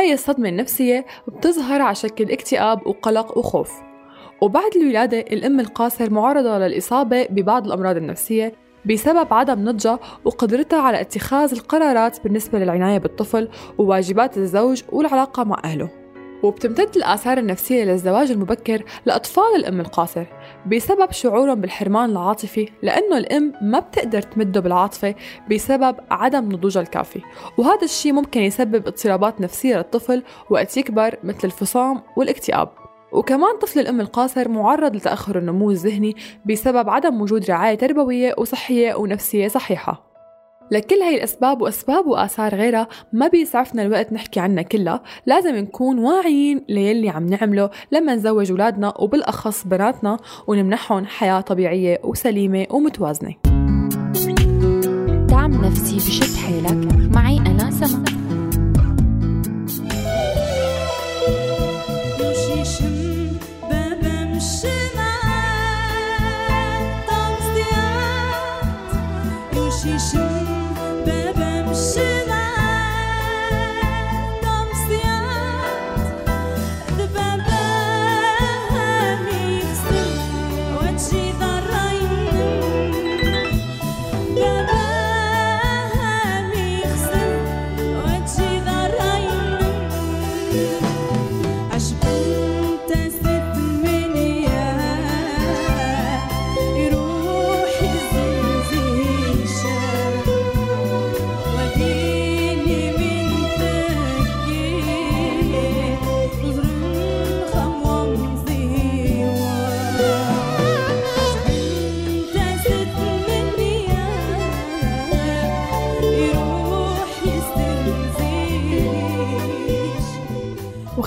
[0.04, 3.72] هي الصدمة النفسية بتظهر على شكل اكتئاب وقلق وخوف.
[4.40, 8.52] وبعد الولادة الأم القاصر معرضة للإصابة ببعض الأمراض النفسية
[8.86, 16.03] بسبب عدم نضجها وقدرتها على اتخاذ القرارات بالنسبة للعناية بالطفل وواجبات الزوج والعلاقة مع أهله.
[16.44, 20.24] وبتمتد الآثار النفسية للزواج المبكر لأطفال الأم القاصر
[20.66, 25.14] بسبب شعورهم بالحرمان العاطفي لأنه الأم ما بتقدر تمده بالعاطفة
[25.50, 27.20] بسبب عدم نضوجها الكافي.
[27.58, 32.68] وهذا الشيء ممكن يسبب اضطرابات نفسية للطفل وقت يكبر مثل الفصام والاكتئاب.
[33.12, 39.48] وكمان طفل الأم القاصر معرض لتأخر النمو الذهني بسبب عدم وجود رعاية تربوية وصحية ونفسية
[39.48, 40.13] صحيحة.
[40.70, 45.02] لكل هاي الأسباب وأسباب وآثار غيرها ما بيسعفنا الوقت نحكي عنها كلها.
[45.26, 52.66] لازم نكون واعيين ليلي عم نعمله لما نزوج أولادنا وبالأخص بناتنا ونمنحهم حياة طبيعية وسليمة
[52.70, 53.34] ومتوازنة.
[55.26, 57.14] دعم نفسي بشد حيلك.
[57.14, 58.23] معي أنا سما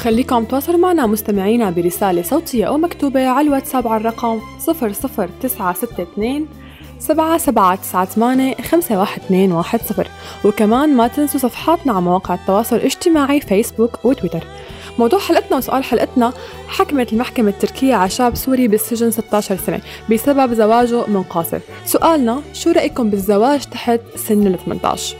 [0.08, 6.48] وخليكم تواصلوا معنا مستمعينا برسالة صوتية أو مكتوبة على الواتساب على الرقم 00962
[7.00, 10.08] سبعة سبعة تسعة ثمانية خمسة واحد اثنين واحد صفر.
[10.46, 14.44] وكمان ما تنسوا صفحاتنا على مواقع التواصل الاجتماعي فيسبوك وتويتر.
[15.00, 16.34] موضوع حلقتنا وسؤال حلقتنا
[16.68, 22.72] حكمت المحكمة التركية على شاب سوري بالسجن 16 سنة بسبب زواجه من قاصر سؤالنا شو
[22.72, 25.18] رأيكم بالزواج تحت سن ال 18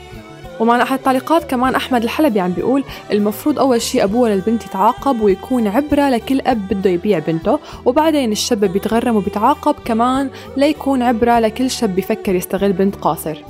[0.60, 5.66] ومعنا أحد التعليقات كمان أحمد الحلبي عم بيقول المفروض أول شيء أبوها للبنت يتعاقب ويكون
[5.66, 11.94] عبرة لكل أب بده يبيع بنته وبعدين الشاب بيتغرم وبيتعاقب كمان ليكون عبرة لكل شاب
[11.94, 13.42] بيفكر يستغل بنت قاصر.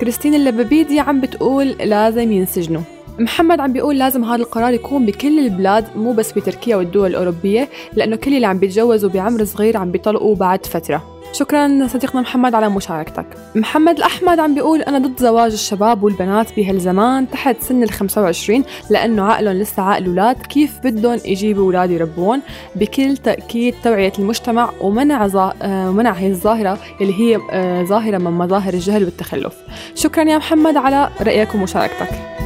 [0.00, 2.82] كريستين اللبابيدي عم بتقول لازم ينسجنوا.
[3.18, 8.16] محمد عم بيقول لازم هذا القرار يكون بكل البلاد مو بس بتركيا والدول الأوروبية لأنه
[8.16, 11.02] كل اللي عم بيتجوزوا بعمر صغير عم بيطلقوا بعد فترة.
[11.32, 13.26] شكرا صديقنا محمد على مشاركتك.
[13.54, 19.22] محمد الأحمد عم بيقول أنا ضد زواج الشباب والبنات بهالزمان تحت سن ال 25 لأنه
[19.22, 22.40] عقلهم لسه عقل أولاد كيف بدهم يجيبوا أولاد يربون؟
[22.74, 25.52] بكل تأكيد توعية المجتمع ومنع زا...
[25.62, 29.54] آه، ومنع هي الظاهرة اللي هي آه، ظاهرة من مظاهر الجهل والتخلف.
[29.94, 32.45] شكرا يا محمد على رأيك ومشاركتك.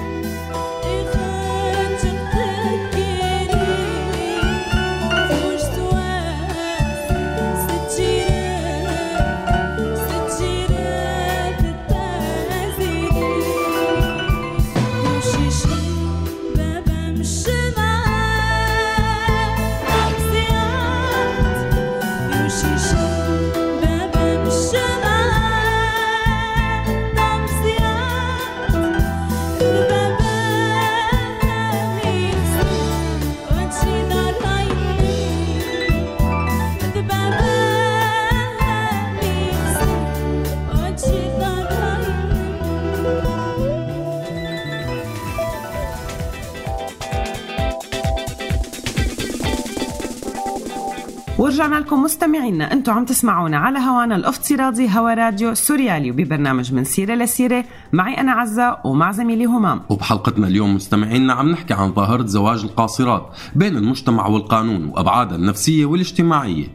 [51.41, 52.73] ورجعنا لكم مستمعينا.
[52.73, 57.65] أنتم عم تسمعونا على هوانا الافتراضي هوا راديو سوريالي وببرنامج من سيرة لسيرة.
[57.93, 59.81] معي أنا عزة ومع زميلي همام.
[59.89, 66.67] وبحلقتنا اليوم مستمعينا عم نحكي عن ظاهرة زواج القاصرات بين المجتمع والقانون وأبعادها النفسية والاجتماعية.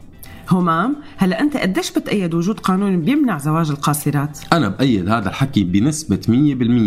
[0.50, 6.20] همام هلا أنت قديش بتأيد وجود قانون بيمنع زواج القاصرات؟ أنا بأيد هذا الحكي بنسبة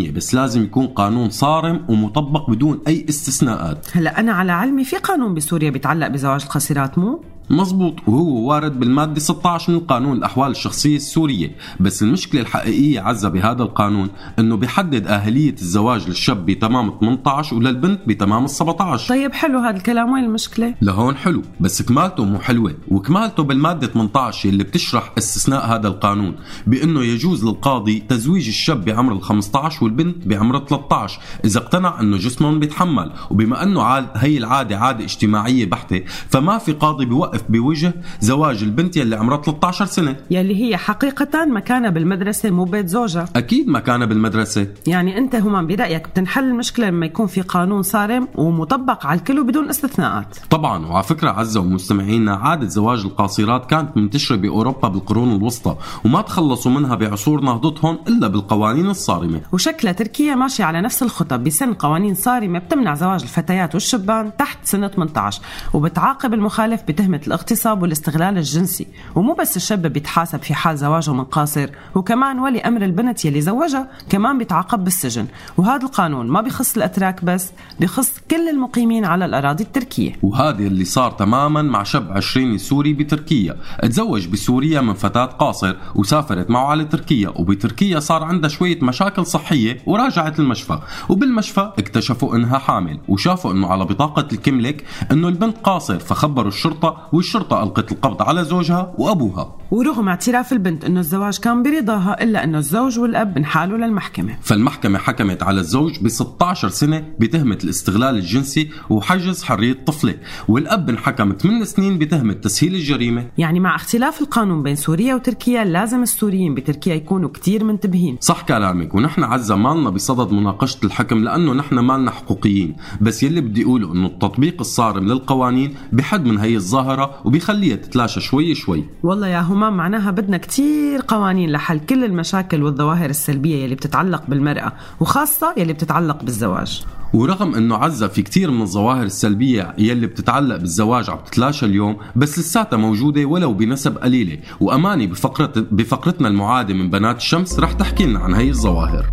[0.09, 3.87] 100% بس لازم يكون قانون صارم ومطبق بدون أي استثناءات.
[3.93, 9.19] هلا أنا على علمي في قانون بسوريا بيتعلق بزواج القاصرات مو؟ مزبوط وهو وارد بالمادة
[9.19, 11.55] 16 من قانون الأحوال الشخصية السورية.
[11.79, 14.09] بس المشكلة الحقيقية عزة بهذا القانون
[14.39, 20.23] أنه بيحدد أهلية الزواج للشاب بتمام 18 وللبنت بتمام 17 طيب حلو هذا الكلام وين
[20.23, 22.75] المشكلة؟ لهون حلو بس كمالته مو حلوة.
[22.87, 26.35] وكمالته بالمادة 18 اللي بتشرح استثناء هذا القانون
[26.67, 32.59] بأنه يجوز للقاضي تزويج الشاب بعمر ال 15 والبنت بعمر 13 إذا اقتنع أنه جسمهم
[32.59, 33.11] بيتحمل.
[33.29, 33.81] وبما أنه
[34.15, 39.85] هي العادة عادة اجتماعية بحتة فما في قاضي بيوقف بوجه زواج البنت يلي عمرها 13
[39.85, 40.15] سنة.
[40.31, 43.25] يلي هي حقيقة مكانها بالمدرسة مو بيت زوجها.
[43.35, 44.67] أكيد مكانها بالمدرسة.
[44.87, 49.69] يعني أنت همام برأيك بتنحل المشكلة لما يكون في قانون صارم ومطبق على الكل وبدون
[49.69, 55.75] استثناءات؟ طبعا وعلى فكرة عزة ومستمعينا عادة زواج القاصرات كانت منتشرة بأوروبا بالقرون الوسطى
[56.05, 59.41] وما تخلصوا منها بعصور نهضتهم إلا بالقوانين الصارمة.
[59.51, 64.87] وشكلها تركيا ماشية على نفس الخطى بسن قوانين صارمة بتمنع زواج الفتيات والشبان تحت سن
[64.87, 65.41] 18
[65.73, 68.87] وبتعاقب المخالف بتهمة الاغتصاب والاستغلال الجنسي.
[69.15, 73.87] ومو بس الشاب بيتحاسب في حال زواجه من قاصر وكمان ولي أمر البنت يلي زوجها
[74.09, 75.27] كمان بيتعاقب بالسجن.
[75.57, 80.11] وهذا القانون ما بيخص الأتراك بس بيخص كل المقيمين على الأراضي التركية.
[80.23, 83.57] وهذا اللي صار تماما مع شاب عشريني سوري بتركيا.
[83.83, 87.29] تزوج بسوريا من فتاة قاصر وسافرت معه على تركيا.
[87.35, 90.79] وبتركيا صار عندها شوية مشاكل صحية وراجعت المشفى.
[91.09, 97.63] وبالمشفى اكتشفوا إنها حامل وشافوا إنه على بطاقة الكملك إنه البنت قاصر فخبروا الشرطة والشرطة
[97.63, 99.55] ألقت القبض على زوجها وأبوها.
[99.71, 104.37] ورغم اعتراف البنت إنه الزواج كان برضاها إلا إنه الزوج والأب انحالوا للمحكمة.
[104.41, 110.15] فالمحكمة حكمت على الزوج ب 16 سنة بتهمة الاستغلال الجنسي وحجز حرية طفلة
[110.47, 113.25] والأب انحكم 8 سنين بتهمة تسهيل الجريمة.
[113.37, 118.17] يعني مع اختلاف القانون بين سوريا وتركيا لازم السوريين بتركيا يكونوا كتير منتبهين.
[118.21, 123.63] صح كلامك ونحن عزة مالنا بصدد مناقشة الحكم لأنه نحن مالنا حقوقيين بس يلي بدي
[123.63, 128.83] أقوله أنه التطبيق الصارم للقوانين بحد من هي الظاهرة وبيخليها تتلاشى شوي شوي.
[129.03, 134.73] والله يا همام معناها بدنا كتير قوانين لحل كل المشاكل والظواهر السلبية يلي بتتعلق بالمرأة
[134.99, 136.83] وخاصة يلي بتتعلق بالزواج.
[137.13, 142.39] ورغم إنه عزة في كتير من الظواهر السلبية يلي بتتعلق بالزواج عم تتلاشى اليوم بس
[142.39, 144.37] لساتها موجودة ولو بنسب قليلة.
[144.59, 149.09] وأماني بفقرة بفقرتنا المعادة من بنات الشمس رح تحكي لنا عن هي الظواهر.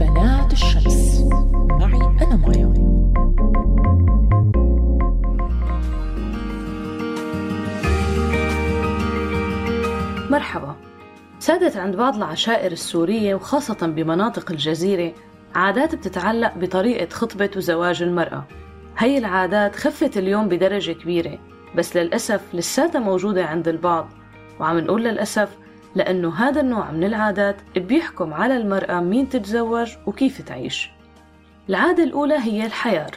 [0.00, 0.93] بنات الشمس.
[10.34, 10.76] مرحبا.
[11.38, 15.12] سادت عند بعض العشائر السورية وخاصة بمناطق الجزيرة
[15.54, 18.44] عادات بتتعلق بطريقة خطبة وزواج المرأة.
[18.98, 21.38] هي العادات خفت اليوم بدرجة كبيرة
[21.76, 24.08] بس للأسف لساتها موجودة عند البعض.
[24.60, 25.48] وعم نقول للأسف
[25.94, 30.90] لأنه هذا النوع من العادات بيحكم على المرأة مين تتزوج وكيف تعيش.
[31.68, 33.10] العادة الأولى هي الحيار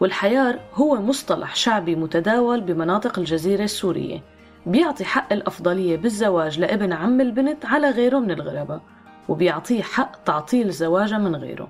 [0.00, 4.29] والحيار هو مصطلح شعبي متداول بمناطق الجزيرة السورية.
[4.66, 8.80] بيعطي حق الأفضلية بالزواج لابن عم البنت على غيره من الغرباء
[9.28, 11.68] وبيعطيه حق تعطيل زواجها من غيره.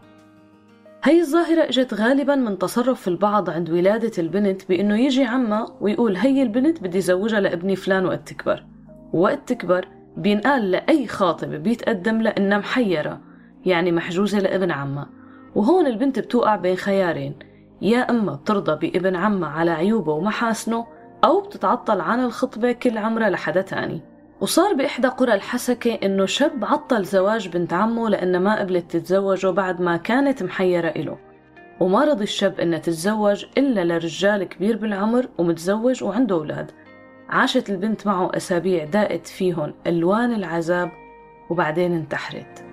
[1.04, 6.42] هي الظاهرة إجت غالبا من تصرف البعض عند ولادة البنت بأنه يجي عمها ويقول هي
[6.42, 8.64] البنت بدي زوجها لابني فلان وقت تكبر
[9.12, 13.20] وقت تكبر بينقال لأي خاطبة بيتقدم لها إنها محيرة
[13.66, 15.08] يعني محجوزة لابن عمها
[15.54, 17.34] وهون البنت بتوقع بين خيارين
[17.82, 20.86] يا إما بترضى بابن عمها على عيوبه ومحاسنه
[21.24, 24.00] أو بتتعطل عن الخطبة كل عمرها لحدا تاني.
[24.40, 29.80] وصار بإحدى قرى الحسكة إنه شاب عطل زواج بنت عمه لأنها ما قبلت تتزوجه بعد
[29.80, 31.18] ما كانت محيرة إله.
[31.80, 36.70] وما رضي الشاب إنها تتزوج إلا لرجال كبير بالعمر ومتزوج وعنده أولاد.
[37.28, 40.90] عاشت البنت معه أسابيع داقت فيهن ألوان العذاب
[41.50, 42.69] وبعدين انتحرت.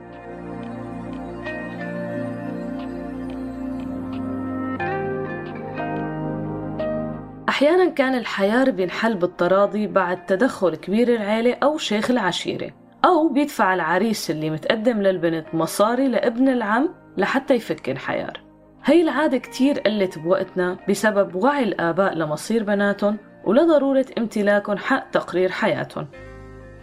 [7.58, 12.72] وأحيانا كان الحيار بينحل بالتراضي بعد تدخل كبير العيلة أو شيخ العشيرة
[13.06, 18.42] أو بيدفع العريس اللي متقدم للبنت مصاري لابن العم لحتى يفك الحيار
[18.86, 26.08] هي العادة كتير قلت بوقتنا بسبب وعي الآباء لمصير بناتهم ولضرورة امتلاكهم حق تقرير حياتهم.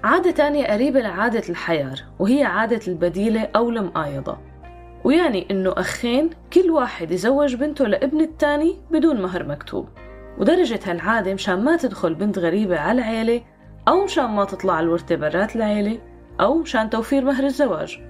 [0.05, 4.39] عادة تانية قريبة لعادة الحيار وهي عادة البديلة أو المقايضة
[5.05, 9.89] ويعني إنه أخين كل واحد يزوج بنته لابن التاني بدون مهر مكتوب.
[10.39, 13.43] ودرجة هالعادة مشان ما تدخل بنت غريبة على العيلة
[13.89, 15.99] أو مشان ما تطلع الورثة برات العيلة
[16.41, 18.01] أو مشان توفير مهر الزواج.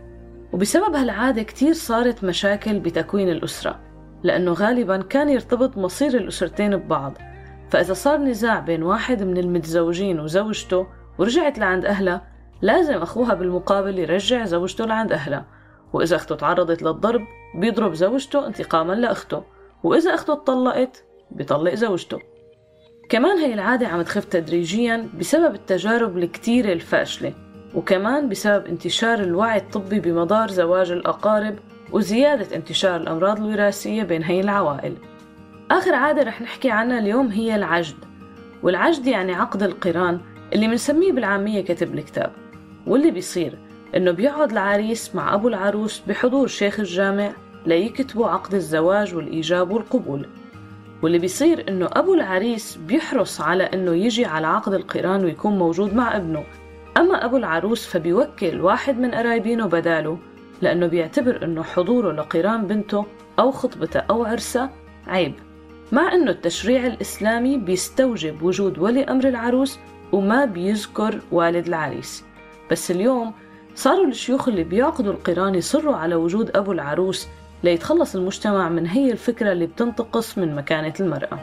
[0.52, 3.80] وبسبب هالعادة كتير صارت مشاكل بتكوين الأسرة
[4.22, 7.18] لأنه غالبا كان يرتبط مصير الأسرتين ببعض.
[7.70, 10.86] فإذا صار نزاع بين واحد من المتزوجين وزوجته
[11.18, 12.26] ورجعت لعند أهلها
[12.62, 15.46] لازم أخوها بالمقابل يرجع زوجته لعند أهلها.
[15.92, 17.20] وإذا أخته تعرضت للضرب
[17.54, 19.42] بيضرب زوجته انتقاما لأخته.
[19.82, 22.18] وإذا أخته اتطلقت بيطلق زوجته.
[23.08, 27.32] كمان هي العادة عم تخف تدريجيا بسبب التجارب الكتيرة الفاشلة
[27.74, 31.56] وكمان بسبب انتشار الوعي الطبي بمدار زواج الأقارب
[31.92, 34.94] وزيادة انتشار الأمراض الوراثية بين هي العوائل.
[35.70, 37.96] آخر عادة رح نحكي عنها اليوم هي العجد
[38.62, 40.20] والعجد يعني عقد القران
[40.52, 42.32] اللي بنسميه بالعامية كتب الكتاب
[42.86, 43.58] واللي بيصير
[43.96, 47.32] إنه بيقعد العريس مع أبو العروس بحضور شيخ الجامع
[47.66, 50.28] ليكتبوا عقد الزواج والإيجاب والقبول.
[51.04, 56.16] واللي بيصير إنه أبو العريس بيحرص على إنه يجي على عقد القران ويكون موجود مع
[56.16, 56.44] ابنه.
[56.96, 60.18] أما أبو العروس فبيوكل واحد من قرايبينه بداله
[60.62, 63.06] لأنه بيعتبر إنه حضوره لقران بنته
[63.38, 64.70] أو خطبته أو عرسه
[65.06, 65.34] عيب.
[65.92, 69.78] مع إنه التشريع الإسلامي بيستوجب وجود ولي أمر العروس
[70.12, 72.24] وما بيذكر والد العريس.
[72.70, 73.32] بس اليوم
[73.74, 77.28] صاروا الشيوخ اللي بيعقدوا القران يصروا على وجود أبو العروس
[77.64, 81.38] ليتخلص المجتمع من هي الفكرة اللي بتنتقص من مكانة المرأة.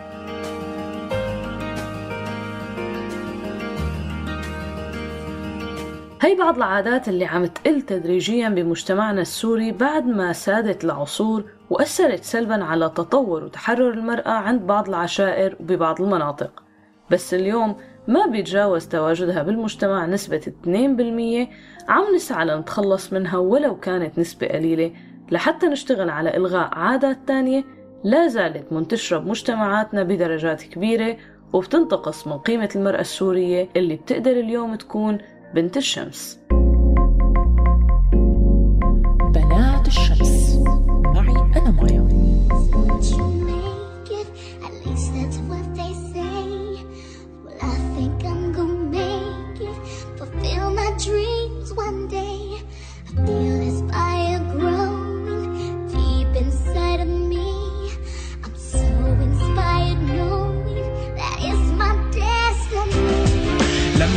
[6.22, 12.64] هي بعض العادات اللي عم تقل تدريجيا بمجتمعنا السوري بعد ما سادت العصور وأثرت سلبا
[12.64, 16.64] على تطور وتحرر المرأة عند بعض العشائر وببعض المناطق.
[17.12, 17.76] بس اليوم
[18.08, 21.48] ما بيتجاوز تواجدها بالمجتمع نسبة 2%
[21.90, 24.92] عم نسعى لنتخلص منها ولو كانت نسبة قليلة.
[25.32, 27.64] لحتى نشتغل على إلغاء عادات تانية
[28.04, 31.18] لا زالت منتشرة بمجتمعاتنا بدرجات كبيرة
[31.54, 35.18] وبتنتقص من قيمة المرأة السورية اللي بتقدر اليوم تكون
[35.54, 36.40] بنت الشمس.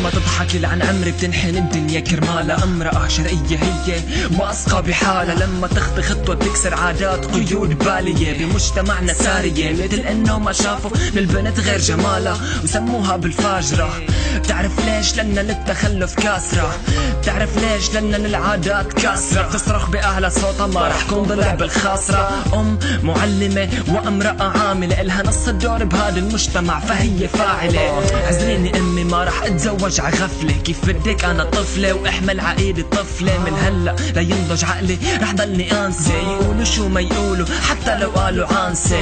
[0.04, 4.00] لما تضحك لعن عمري بتنحن الدنيا كرمالها أمرأة شرقية هي
[4.38, 8.38] واثقة بحالها لما تخطي خطوة تكسر عادات قيود بالية.
[8.38, 13.92] بمجتمعنا سارية مثل إنه ما شافوا للبنت غير جمالها وسموها بالفاجرة.
[14.36, 16.78] بتعرف ليش؟ لأن للتخلف كاسرة.
[17.20, 19.42] بتعرف ليش؟ لأن للعادات كاسرة.
[19.48, 25.84] بتصرخ بأهلها صوتها ما رح كون ضلع بالخاصرة أم معلمة وأمرأة عاملة إلها نص الدور
[25.84, 28.02] بهذا المجتمع فهي فاعلة.
[28.28, 33.44] عزليني أمي ما رح أتزوج ع غفلة كيف بدك؟ أنا طفلة وأحمل عقيدة طفلة.
[33.44, 34.98] من هلأ لينضج عقلي.
[35.22, 37.46] رح ضلني أنسى يقولوا شو ما يقولوا.
[37.46, 38.96] حتى لو قالوا عانسة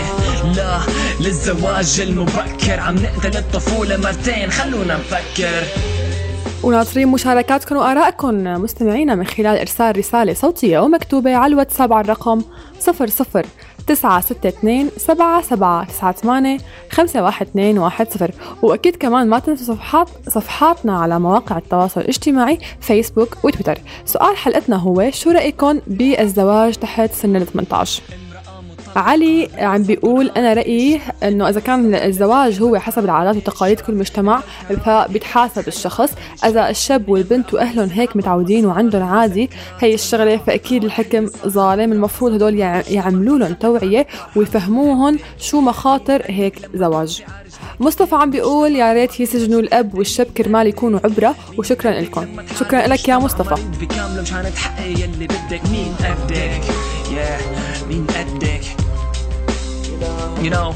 [0.56, 0.78] لا
[1.20, 2.80] للزواج المبكر.
[2.80, 4.50] عم نقتل الطفولة مرتين.
[4.50, 5.62] خلونا نفكر.
[6.62, 8.44] وناطرين مشاركاتكم وآرائكم.
[8.44, 12.42] مستمعينا من خلال إرسال رسالة صوتية ومكتوبة على الواتساب على الرقم
[12.80, 13.44] 00
[13.86, 16.58] 962 7798
[16.90, 18.30] 51210
[18.62, 23.78] وأكيد كمان ما تنسوا صفحات صفحاتنا على مواقع التواصل الاجتماعي فيسبوك وتويتر.
[24.04, 28.02] سؤال حلقتنا هو شو رأيكم بالزواج تحت سن ال 18
[28.96, 34.40] علي عم بيقول أنا رأيي إنه إذا كان الزواج هو حسب العادات وتقاليد كل مجتمع
[34.84, 36.12] فبيتحاسب الشخص.
[36.44, 41.92] إذا الشاب والبنت وأهلهم هيك متعودين وعندهم عادي هي الشغلة فأكيد الحكم ظالم.
[41.92, 47.22] المفروض هدول يع- يعملوا لهم توعية ويفهموهم شو مخاطر هيك زواج.
[47.80, 52.26] مصطفى عم بيقول يا ريت يسجنوا الأب والشاب كرمال يكونوا عبرة وشكرا لكم.
[52.60, 53.54] شكرا لك يا مصطفى.
[55.70, 56.62] مين قدك؟
[57.12, 58.61] Yeah مين قدك؟
[60.42, 60.74] You know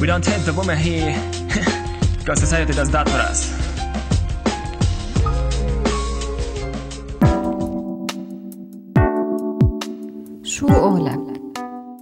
[0.00, 1.14] we don't take the woman here.
[2.18, 3.40] Because society does that for us.
[10.44, 11.18] شو قولك؟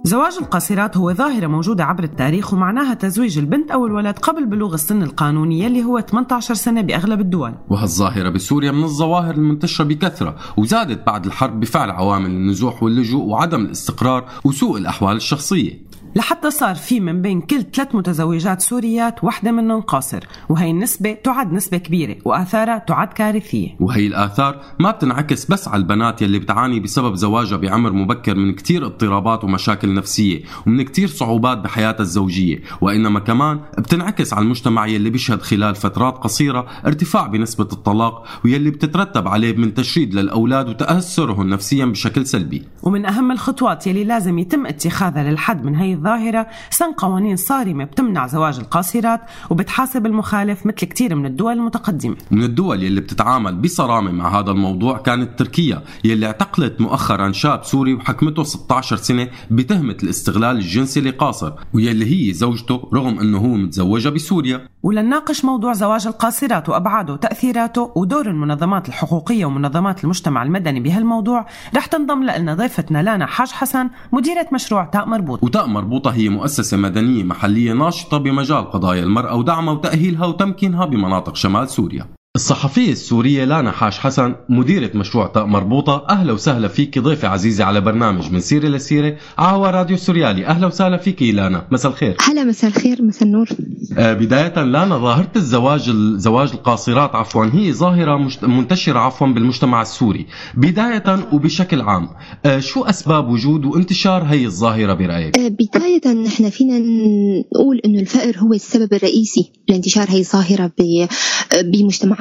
[0.03, 5.03] زواج القاصرات هو ظاهرة موجودة عبر التاريخ ومعناها تزويج البنت أو الولد قبل بلوغ السن
[5.03, 7.53] القانوني يلي هو 18 سنة بأغلب الدول.
[7.69, 14.29] وهالظاهرة بسوريا من الظواهر المنتشرة بكثرة وزادت بعد الحرب بفعل عوامل النزوح واللجوء وعدم الاستقرار
[14.43, 15.90] وسوء الأحوال الشخصية.
[16.15, 21.53] لحتى صار في من بين كل ثلاث متزوجات سوريات واحدة منهم قاصر وهي النسبة تعد
[21.53, 23.75] نسبة كبيرة وآثارها تعد كارثية.
[23.79, 28.85] وهي الآثار ما بتنعكس بس على البنات يلي بتعاني بسبب زواجها بعمر مبكر من كتير
[28.85, 35.41] اضطرابات ومشاكل نفسية ومن كتير صعوبات بحياتها الزوجية وإنما كمان بتنعكس على المجتمع يلي بيشهد
[35.41, 42.25] خلال فترات قصيرة ارتفاع بنسبة الطلاق ويلي بتترتب عليه من تشريد للأولاد وتأثرهم نفسيا بشكل
[42.25, 42.63] سلبي.
[42.83, 48.27] ومن أهم الخطوات يلي لازم يتم اتخاذها للحد من هي الظاهرة سن قوانين صارمة بتمنع
[48.27, 52.15] زواج القاصرات وبتحاسب المخالف مثل كتير من الدول المتقدمة.
[52.31, 57.93] من الدول يلي بتتعامل بصرامة مع هذا الموضوع كانت تركيا يلي اعتقلت مؤخرا شاب سوري
[57.93, 64.67] وحكمته 16 سنة بتهمة الاستغلال الجنسي لقاصر ويلي هي زوجته رغم إنه هو متزوجها بسوريا.
[64.83, 71.45] ولنناقش موضوع زواج القاصرات وأبعاده وتأثيراته ودور المنظمات الحقوقية ومنظمات المجتمع المدني بهالموضوع
[71.75, 76.77] رح تنضم لنا ضيفتنا لانا حاج حسن مديرة مشروع تاء مربوط وتاء مربوطة هي مؤسسة
[76.77, 82.07] مدنية محلية ناشطة بمجال قضايا المرأة ودعمها وتأهيلها وتمكينها بمناطق شمال سوريا.
[82.35, 87.81] الصحفية السورية لانا حاج حسن مديرة مشروع تاء مربوطة أهلا وسهلا فيك ضيفة عزيزة على
[87.81, 92.15] برنامج من سيرة لسيرة عهوى راديو سوريالي أهلا وسهلا فيك لانا مساء الخير.
[92.21, 93.49] هلا مساء الخير مساء النور.
[93.97, 100.25] آه، بداية لانا ظاهرة الزواج زواج القاصرات عفوا هي ظاهرة مشت- منتشرة عفوا بالمجتمع السوري.
[100.57, 102.09] بداية وبشكل عام
[102.45, 108.37] آه، شو أسباب وجود وانتشار هي الظاهرة برأيك؟ آه، بداية نحن فينا نقول إنه الفقر
[108.37, 111.07] هو السبب الرئيسي لانتشار هي الظاهرة ب-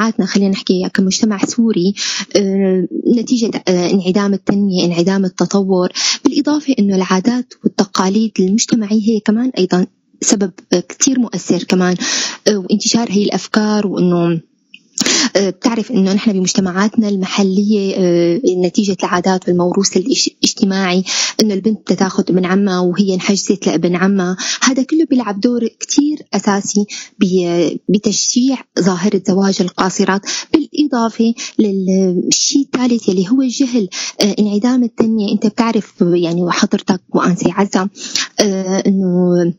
[0.01, 1.94] بمجتمعاتنا خلينا نحكي كمجتمع سوري
[2.36, 5.88] آه، نتيجة آه، انعدام التنمية انعدام التطور
[6.24, 9.86] بالإضافة إنه العادات والتقاليد المجتمعية هي كمان أيضا
[10.20, 11.96] سبب آه، كتير مؤثر كمان
[12.48, 14.40] وانتشار هي الأفكار وإنه آه،
[15.36, 21.05] بتعرف إنه نحن بمجتمعاتنا المحلية آه، نتيجة العادات والموروث الاج- الاجتماعي
[21.42, 24.36] إنه البنت بدها تاخذ ابن عمها وهي انحجزت لابن عمها.
[24.62, 26.84] هذا كله بيلعب دور كتير أساسي
[27.88, 30.20] بتشجيع ظاهرة زواج القاصرات
[30.53, 33.88] بالإضافة للشيء الثالث يلي هو الجهل
[34.20, 35.32] آه، انعدام التنمية.
[35.32, 37.88] أنت بتعرف يعني وحضرتك وأنسي عزة
[38.86, 39.55] إنه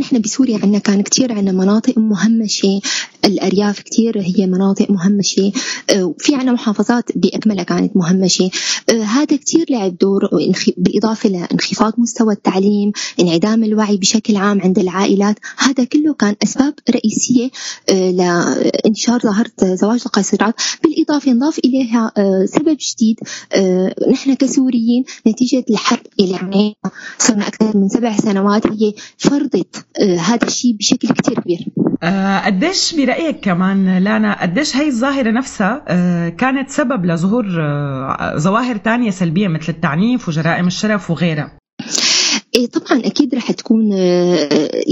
[0.00, 2.80] نحن بسوريا عندنا كان كتير عندنا مناطق مهمشة
[3.24, 5.52] الأرياف كتير هي مناطق مهمشة.
[5.90, 8.50] آه، وفي عندنا محافظات بأكملها كانت مهمشة.
[8.90, 10.28] آه، هذا كتير لعب دور
[10.76, 15.36] بالإضافة لإنخفاض مستوى التعليم انعدام الوعي بشكل عام عند العائلات.
[15.58, 17.50] هذا كله كان أسباب رئيسية
[17.90, 20.54] آه، لإنتشار ظاهرة زواج القاصرات
[20.84, 22.12] بالإضافة نضاف إليها
[22.46, 23.20] سبب جديد
[24.12, 26.74] نحن كسوريين نتيجة الحرب اللي عملناها
[27.18, 31.66] صرنا أكثر من سبع سنوات هي فرضت هذا الشيء بشكل كتير كبير.
[32.44, 39.10] قديش برأيك كمان لانا قديش هي الظاهرة نفسها آه، كانت سبب لظهور آه، ظواهر تانية
[39.10, 41.58] سلبية مثل التعنيف وجرائم الشرف وغيرها؟
[42.54, 44.48] إيه طبعا أكيد رح تكون آه،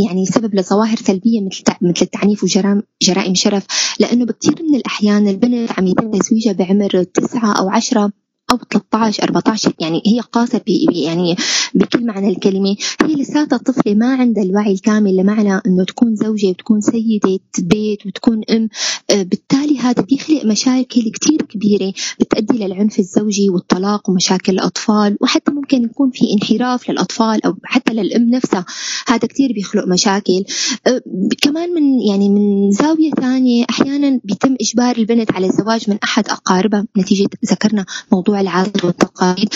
[0.08, 3.66] يعني سبب لظواهر سلبية مثل مثل التعنيف وجرائم جرائم شرف
[4.00, 8.10] لأنه بكثير من الأحيان البنت عم يتم تزويجها بعمر تسعة أو عشرة.
[8.53, 10.61] أو 13 14 يعني هي قاسة
[10.92, 11.36] يعني
[11.74, 12.76] بكل معنى الكلمة.
[13.03, 18.40] هي لساتها طفله ما عندها الوعي الكامل لمعنى إنه تكون زوجة وتكون سيدة بيت وتكون
[18.50, 18.68] أم.
[19.11, 25.84] آه، بالتالي هذا بيخلق مشاكل كتير كبيرة بتؤدي للعنف الزوجي والطلاق ومشاكل الأطفال وحتى ممكن
[25.84, 28.64] يكون في انحراف للأطفال أو حتى للأم نفسها.
[29.09, 30.44] هذا كتير بيخلق مشاكل.
[30.86, 31.03] آه،
[31.42, 36.86] كمان من يعني من زاوية ثانية أحيانا بيتم إجبار البنت على الزواج من أحد أقاربها
[36.98, 39.49] نتيجة ذكرنا موضوع العادات والتقاليد.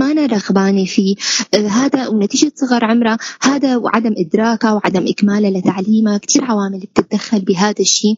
[0.00, 1.14] ما أنا رغبانة فيه
[1.54, 8.14] هذا ونتيجة صغر عمرها هذا وعدم إدراكها وعدم إكمالها لتعليمها كثير عوامل بتتدخل بهذا الشيء.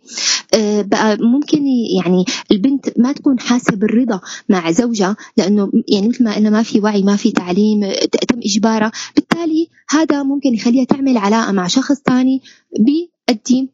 [0.54, 1.66] آه، بقى ممكن
[1.96, 6.80] يعني البنت ما تكون حاسة بالرضا مع زوجها لأنه يعني مثل ما قلنا ما في
[6.80, 7.94] وعي ما في تعليم آه،
[8.28, 12.42] تم إجبارها بالتالي هذا ممكن يخليها تعمل علاقة مع شخص ثاني
[12.78, 13.68] بيؤدي ل-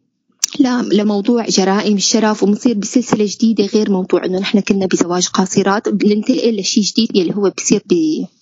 [0.93, 6.85] لموضوع جرائم الشرف ومصير بسلسلة جديدة غير موضوع إنه نحن كنا بزواج قاصرات بننتقل لشيء
[6.85, 7.83] جديد يلي هو بصير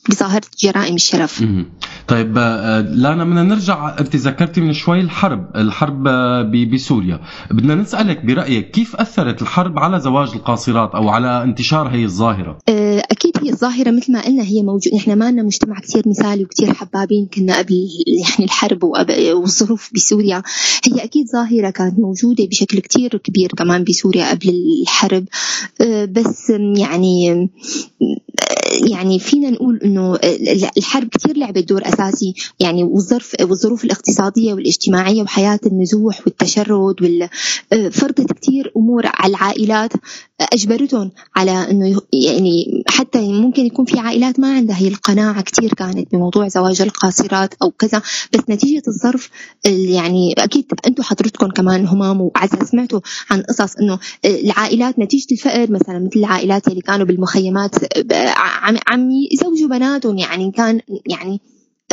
[0.08, 1.44] بظاهرة جرائم الشرف.
[2.08, 7.20] طيب آه، لانا بدنا نرجع أنت ذكرتي من شوي الحرب الحرب آه، بسوريا.
[7.50, 13.02] بدنا نسألك برأيك كيف أثرت الحرب على زواج القاصرات أو على انتشار هي الظاهرة؟ آه،
[13.18, 14.94] أكيد هي الظاهره مثل ما قلنا هي موجود.
[14.94, 17.26] نحن ما لنا مجتمع كثير مثالي وكثير حبابين.
[17.26, 17.88] كنا قبل
[18.22, 20.42] يعني الحرب والظروف بسوريا.
[20.84, 25.24] هي أكيد ظاهرة كانت موجودة بشكل كثير كبير كمان بسوريا قبل الحرب.
[25.80, 27.50] آه، بس يعني
[28.90, 32.34] يعني فينا نقول إنه ال- الحرب كثير لعبت دور أساسي.
[32.60, 37.28] يعني والظرف والظروف الاقتصادية والاجتماعية وحياة النزوح والتشرد وال
[37.72, 39.92] آه، فرضت كثير أمور على العائلات.
[40.52, 46.12] أجبرتهم على إنه يعني حتى ممكن يكون في عائلات ما عندها هي القناعة كثير كانت
[46.12, 48.02] بموضوع زواج القاصرات أو كذا.
[48.32, 49.30] بس نتيجة الظرف
[49.66, 53.00] ال- يعني أكيد أنتم حضرتكم كمان همام وعزة سمعتوا
[53.30, 55.70] عن قصص إنه العائلات نتيجة الفقر.
[55.70, 58.12] مثلا مثل العائلات اللي كانوا بالمخيمات ب-
[58.58, 60.18] عم عم يزوجوا بناتهم.
[60.18, 61.40] يعني كان يعني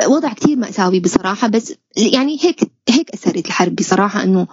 [0.08, 2.60] وضع كتير مأساوي بصراحة بس يعني هيك
[2.90, 4.48] هيك أثرت الحرب بصراحة إنه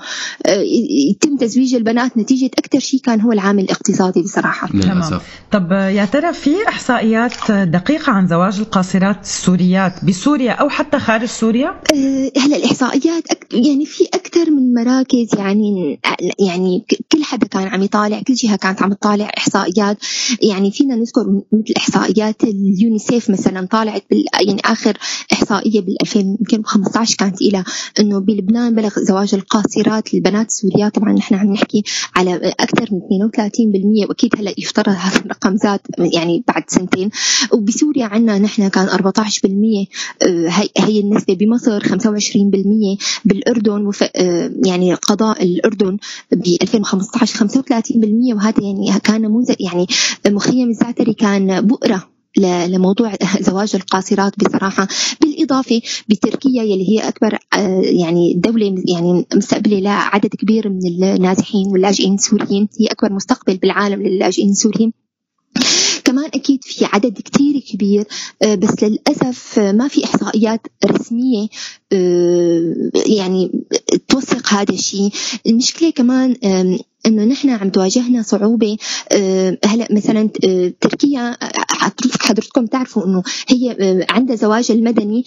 [0.47, 0.63] آه،
[1.11, 4.69] يتم تزويج البنات نتيجة أكثر شيء كان هو العامل الاقتصادي بصراحة.
[4.69, 5.21] تمام.
[5.51, 11.69] طب يا ترى في إحصائيات دقيقة عن زواج القاصرات السوريات بسوريا أو حتى خارج سوريا؟
[11.95, 13.47] آه، هلا الإحصائيات أك...
[13.53, 16.01] يعني في أكثر من مراكز يعني
[16.39, 16.85] يعني
[17.33, 19.97] حدا كان عم يطالع كل جهة كانت عم تطالع إحصائيات.
[20.43, 24.25] يعني فينا نذكر مثل إحصائيات اليونيسيف مثلا طالعت بال...
[24.47, 24.99] يعني آخر
[25.33, 27.65] إحصائية بال 2015 كانت إلى
[28.01, 31.83] إنه بلبنان بلغ زواج القاصرات للبنات السوريات طبعا نحن عم نحكي
[32.17, 33.31] على أكثر من
[34.05, 37.11] 32% وأكيد هلأ يفترض هذا الرقم زاد يعني بعد سنتين.
[37.53, 38.93] وبسوريا عندنا نحن كان 14%
[40.23, 41.35] آه، هي النسبة.
[41.35, 41.87] بمصر 25%
[43.25, 44.03] بالأردن وف...
[44.03, 45.97] آه، يعني قضاء الأردن
[46.33, 49.87] ب 2015 35% وهذا يعني كان نموذج يعني
[50.27, 53.13] مخيم الزعتري كان بؤرة ل- لموضوع
[53.49, 54.89] زواج القاصرات بصراحة
[55.21, 62.15] بالإضافة بتركيا يلي هي أكبر آه، يعني دولة يعني مستقبلة لعدد كبير من النازحين واللاجئين
[62.15, 64.93] السوريين هي أكبر مستقبل بالعالم للاجئين السوريين.
[66.05, 68.05] كمان أكيد في عدد كتير كبير
[68.43, 71.49] آه، بس للأسف آه، ما في إحصائيات رسمية
[73.07, 73.51] يعني
[74.09, 75.11] توثق هذا الشيء.
[75.47, 76.37] المشكلة كمان
[77.07, 78.77] إنه نحن عم تواجهنا صعوبة
[79.13, 83.77] آه، هلا مثلا آه، تركيا آه، حضرتك- حضرتكم تعرفوا إنه هي
[84.11, 85.25] عندها زواج المدني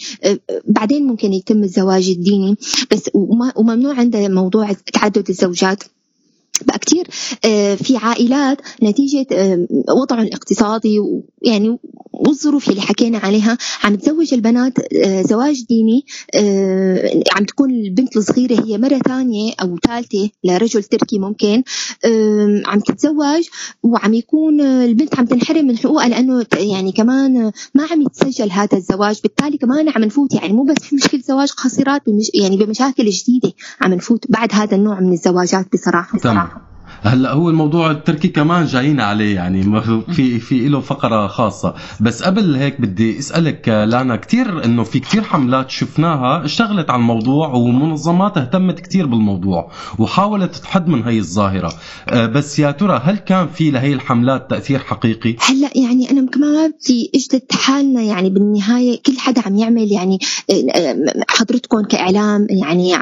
[0.68, 2.56] بعدين ممكن يتم الزواج الديني
[2.92, 3.10] بس
[3.56, 5.84] وممنوع عندها موضوع تعدد الزوجات.
[6.62, 7.08] بقى كتير
[7.46, 11.78] آه، في عائلات نتيجة آه، وضعهم الاقتصادي ويعني
[12.14, 16.06] والظروف اللي حكينا عليها عم تزوج البنات آه، زواج ديني
[17.36, 21.64] عم تكون البنت الصغيرة هي مرة ثانية أو ثالثة لرجل تركي ممكن
[22.66, 23.44] عم تتزوج
[23.84, 29.20] وعم يكون البنت عم تنحرم من حقوقها لأنه يعني كمان ما عم يتسجل هذا الزواج
[29.24, 32.02] بالتالي كمان عم نفوت يعني مو بس في مشكلة زواج قاصرات
[32.34, 36.18] يعني بمشاكل جديدة عم نفوت بعد هذا النوع من الزواجات بصراحة.
[36.18, 36.45] تمام.
[37.04, 39.82] هلا هو الموضوع التركي كمان جايين عليه يعني
[40.12, 41.74] في في له فقرة خاصة.
[42.00, 47.54] بس قبل هيك بدي أسألك لانا كثير إنه في كثير حملات شفناها اشتغلت على الموضوع
[47.54, 51.74] ومنظمات اهتمت كثير بالموضوع وحاولت تحد من هي الظاهرة.
[52.10, 56.46] آه، بس يا ترى هل كان في لهي الحملات تأثير حقيقي؟ هلا يعني أنا كمان
[56.56, 60.20] ما بدي اجلد حالنا يعني بالنهاية كل حدا عم يعمل يعني
[60.50, 62.94] آه، حضرتكم كإعلام يعني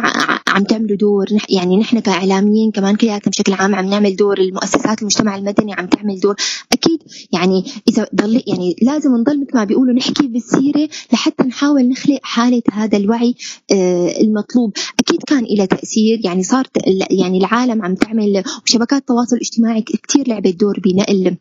[0.48, 5.36] عم تعملوا دور يعني نحن كإعلاميين كمان كلياتنا بشكل عام عم نعمل دور المؤسسات المجتمع
[5.36, 6.36] المدني عم تعمل دور.
[6.72, 7.00] أكيد
[7.32, 12.62] يعني إذا ضل يعني لازم نضل مثل ما بيقولوا نحكي بالسيرة لحتى نحاول نخلق حالة
[12.72, 13.36] هذا الوعي
[13.72, 14.74] آه، المطلوب.
[15.00, 16.70] أكيد كان له تأثير يعني صارت
[17.12, 21.38] يعني العالم عم تعمل وشبكات التواصل الاجتماعي كثير لعبت دور بنقل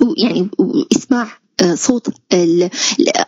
[0.00, 1.28] ويعني واسماع
[1.62, 2.08] آه، صوت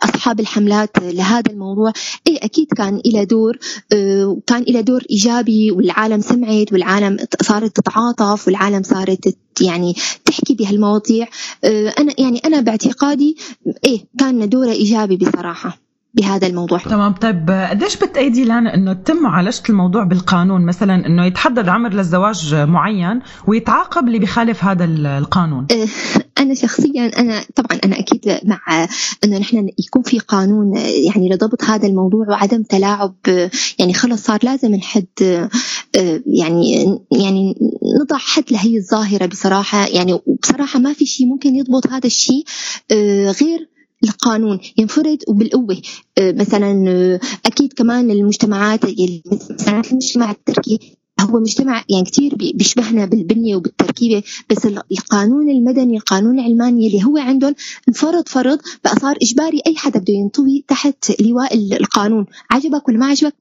[0.03, 1.93] أصحاب الحملات لهذا الموضوع.
[2.27, 3.57] اي أكيد كان له دور
[3.93, 9.95] آه، وكان له دور إيجابي والعالم سمعت والعالم صارت تتعاطف والعالم صارت يعني
[10.25, 11.27] تحكي بهالمواضيع.
[11.63, 13.37] آه، أنا يعني أنا باعتقادي
[13.85, 15.80] إيه كان دوره إيجابي بصراحة.
[16.13, 16.77] بهذا الموضوع.
[16.79, 17.11] تمام.
[17.13, 23.19] طيب قديش بتأيدي لنا إنه تتم معالجة الموضوع بالقانون؟ مثلا إنه يتحدد عمر للزواج معين
[23.47, 25.67] ويتعاقب اللي بيخالف هذا ال- القانون.
[25.71, 25.87] آه،
[26.37, 28.87] أنا شخصيا أنا طبعا أنا أكيد مع
[29.23, 33.15] إنه نحن يكون في قانون يعني لضبط هذا الموضوع وعدم تلاعب.
[33.79, 35.49] يعني خلص صار لازم نحد آه،
[36.25, 36.73] يعني
[37.11, 37.55] يعني
[38.01, 39.87] نضع حد لهي الظاهرة بصراحة.
[39.87, 42.43] يعني وبصراحه ما في شيء ممكن يضبط هذا الشيء
[42.91, 43.69] آه، غير
[44.03, 45.81] القانون ينفرد وبالقوة.
[46.17, 48.79] آه، مثلا آه، أكيد كمان المجتمعات
[49.51, 50.79] مثلا المجتمع التركي
[51.21, 57.03] هو مجتمع يعني كتير بي- بيشبهنا بالبنية وبالتركيبة بس ال- القانون المدني القانون العلماني اللي
[57.05, 57.55] هو عندهم
[57.87, 59.61] انفرض فرض بقى صار إجباري.
[59.67, 62.25] أي حدا بده ينطوي تحت لواء ال- القانون.
[62.51, 63.33] عجبك ولا ما عجبك؟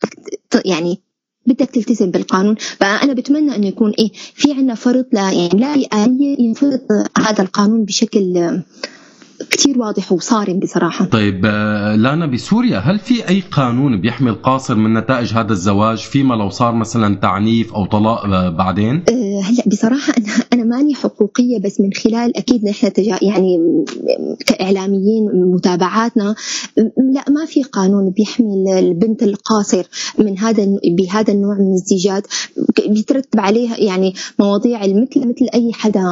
[0.65, 0.99] يعني
[1.47, 2.55] بدك تلتزم بالقانون.
[2.55, 6.81] فأنا بتمنى أنه يكون إيه في عنا فرض لا يعني لا آلية ينفرض
[7.19, 8.61] هذا القانون بشكل
[9.51, 14.95] كتير واضح وصارم بصراحة طيب آه، لانا بسوريا هل في أي قانون بيحمي القاصر من
[14.95, 19.63] نتائج هذا الزواج؟ فيما لو صار مثلا تعنيف أو طلاق آه، بعدين؟ آه، أه، هلا
[19.67, 23.59] بصراحة أنا أنا ماني حقوقية بس من خلال أكيد نحن تجا يعني
[24.47, 26.35] كإعلاميين متابعاتنا
[27.15, 29.85] لا ما في قانون بيحمي البنت القاصر
[30.19, 30.67] من هذا
[30.99, 32.27] بهذا النوع من الزيجات.
[32.89, 36.03] بيترتب عليها يعني مواضيع مثل مثل أي حدا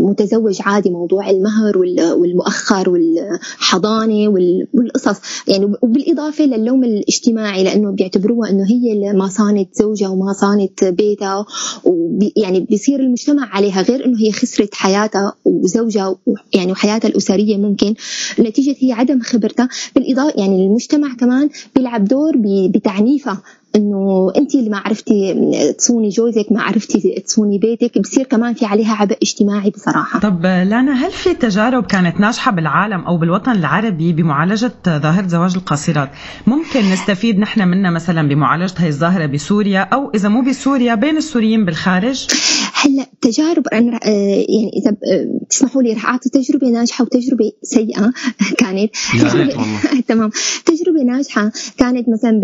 [0.00, 5.20] متزوج عادي موضوع المهر وال- والمؤخر والحضانة وال- والقصص.
[5.48, 11.46] يعني وبالإضافة للوم الاجتماعي لأنه بيعتبروها أنه هي ما صانت زوجها وما صانت بيتها
[11.84, 16.16] وبي يعني بيصير المجتمع عليها غير إنه هي خسرت حياتها وزوجها
[16.54, 17.94] يعني وحياتها الأسرية ممكن.
[18.40, 19.68] نتيجة هي عدم خبرتها.
[19.96, 22.32] بالاضافه يعني المجتمع كمان بيلعب دور
[22.74, 23.42] بتعنيفها
[23.76, 25.34] إنه أنت اللي ما عرفتي
[25.78, 30.20] تصوني جوزك ما عرفتي تصوني بيتك بصير كمان في عليها عبء اجتماعي بصراحة.
[30.20, 36.08] طب لانا هل في تجارب كانت ناجحة بالعالم أو بالوطن العربي بمعالجة ظاهرة زواج القاصرات؟
[36.46, 41.64] ممكن نستفيد نحن منها مثلا بمعالجة هاي الظاهرة بسوريا أو إذا مو بسوريا بين السوريين
[41.64, 42.26] بالخارج؟
[42.74, 48.12] هلأ تجارب أنا آه، يعني إذا آه، تسمحوا لي رح أعطي تجربة ناجحة وتجربة سيئة
[48.60, 48.90] كانت.
[49.14, 49.54] والله.
[50.08, 50.30] تمام.
[50.66, 52.40] تجربة ناجحة كانت مثلا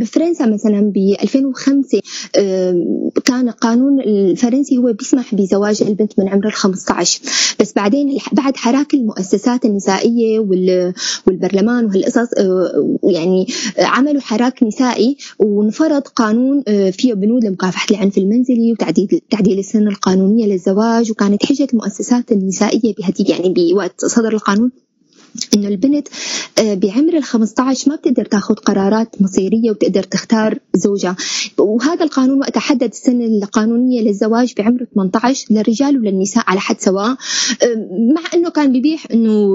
[0.00, 0.67] بفرنسا مثلا.
[0.68, 2.00] ب 2005
[2.36, 7.20] آه، كان القانون الفرنسي هو بيسمح بزواج البنت من عمر ال 15
[7.60, 10.92] بس بعدين بعد حراك المؤسسات النسائية وال-
[11.26, 13.46] والبرلمان وهالقصص آه، يعني
[13.78, 20.46] عملوا حراك نسائي وانفرض قانون آه، فيه بنود لمكافحة العنف المنزلي وتعديل تعديل السن القانونية
[20.46, 21.10] للزواج.
[21.10, 24.70] وكانت حجة المؤسسات النسائية بهديك يعني بوقت صدر القانون
[25.56, 26.08] إنه البنت
[26.58, 31.16] آه، بعمر ال 15 ما بتقدر تاخذ قرارات مصيرية وبتقدر تختار زوجها.
[31.58, 37.10] وهذا القانون وقتها حدد السن القانونية للزواج بعمر 18 للرجال وللنساء على حد سواء.
[37.10, 37.16] آه،
[38.14, 39.48] مع إنه كان بيبيح إنه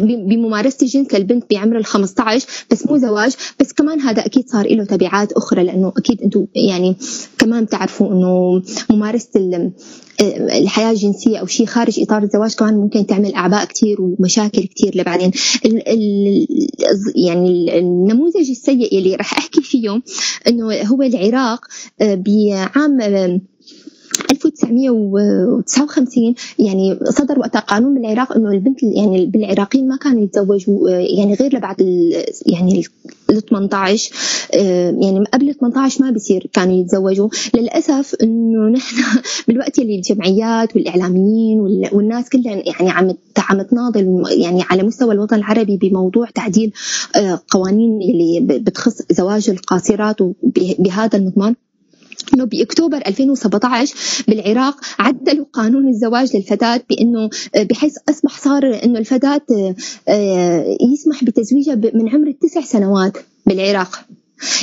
[0.00, 3.32] بممارسة الجنس للبنت بعمر ال 15 بس مو زواج.
[3.60, 6.96] بس كمان هذا أكيد صار له تبعات أخرى لأنه أكيد أنتم يعني
[7.38, 9.72] كمان بتعرفوا إنه ممارسة ال-
[10.50, 15.30] الحياة الجنسية أو شيء خارج إطار الزواج كمان ممكن تعمل أعباء كتير ومشاكل كتير لبعدين.
[15.64, 16.46] ال ال
[17.26, 20.00] يعني النموذج السيء اللي راح أحكي فيه
[20.48, 21.64] إنه هو العراق
[22.00, 23.40] آه، بعام آه،
[24.30, 31.34] 1959 يعني صدر وقتها قانون بالعراق إنه البنت يعني بالعراقيين ما كانوا يتزوجوا آه، يعني
[31.34, 32.82] غير لبعد ال- يعني
[33.30, 34.12] ال 18
[34.54, 37.28] آه، يعني قبل 18 ما بصير كانوا يتزوجوا.
[37.54, 38.96] للأسف إنه نحن
[39.48, 45.36] بالوقت اللي الجمعيات والإعلاميين وال- والناس كلها يعني عم عم تناضل يعني على مستوى الوطن
[45.36, 46.72] العربي بموضوع تعديل
[47.16, 50.16] آه، قوانين اللي بتخص زواج القاصرات
[50.78, 51.54] بهذا المضمار
[52.34, 53.94] إنه بأكتوبر 2017
[54.28, 57.30] بالعراق عدلوا قانون الزواج للفتاة بإنه
[57.70, 59.40] بحيث أصبح صار إنه الفتاة
[60.08, 64.04] آه، يسمح بتزويجها من عمر التسع سنوات بالعراق.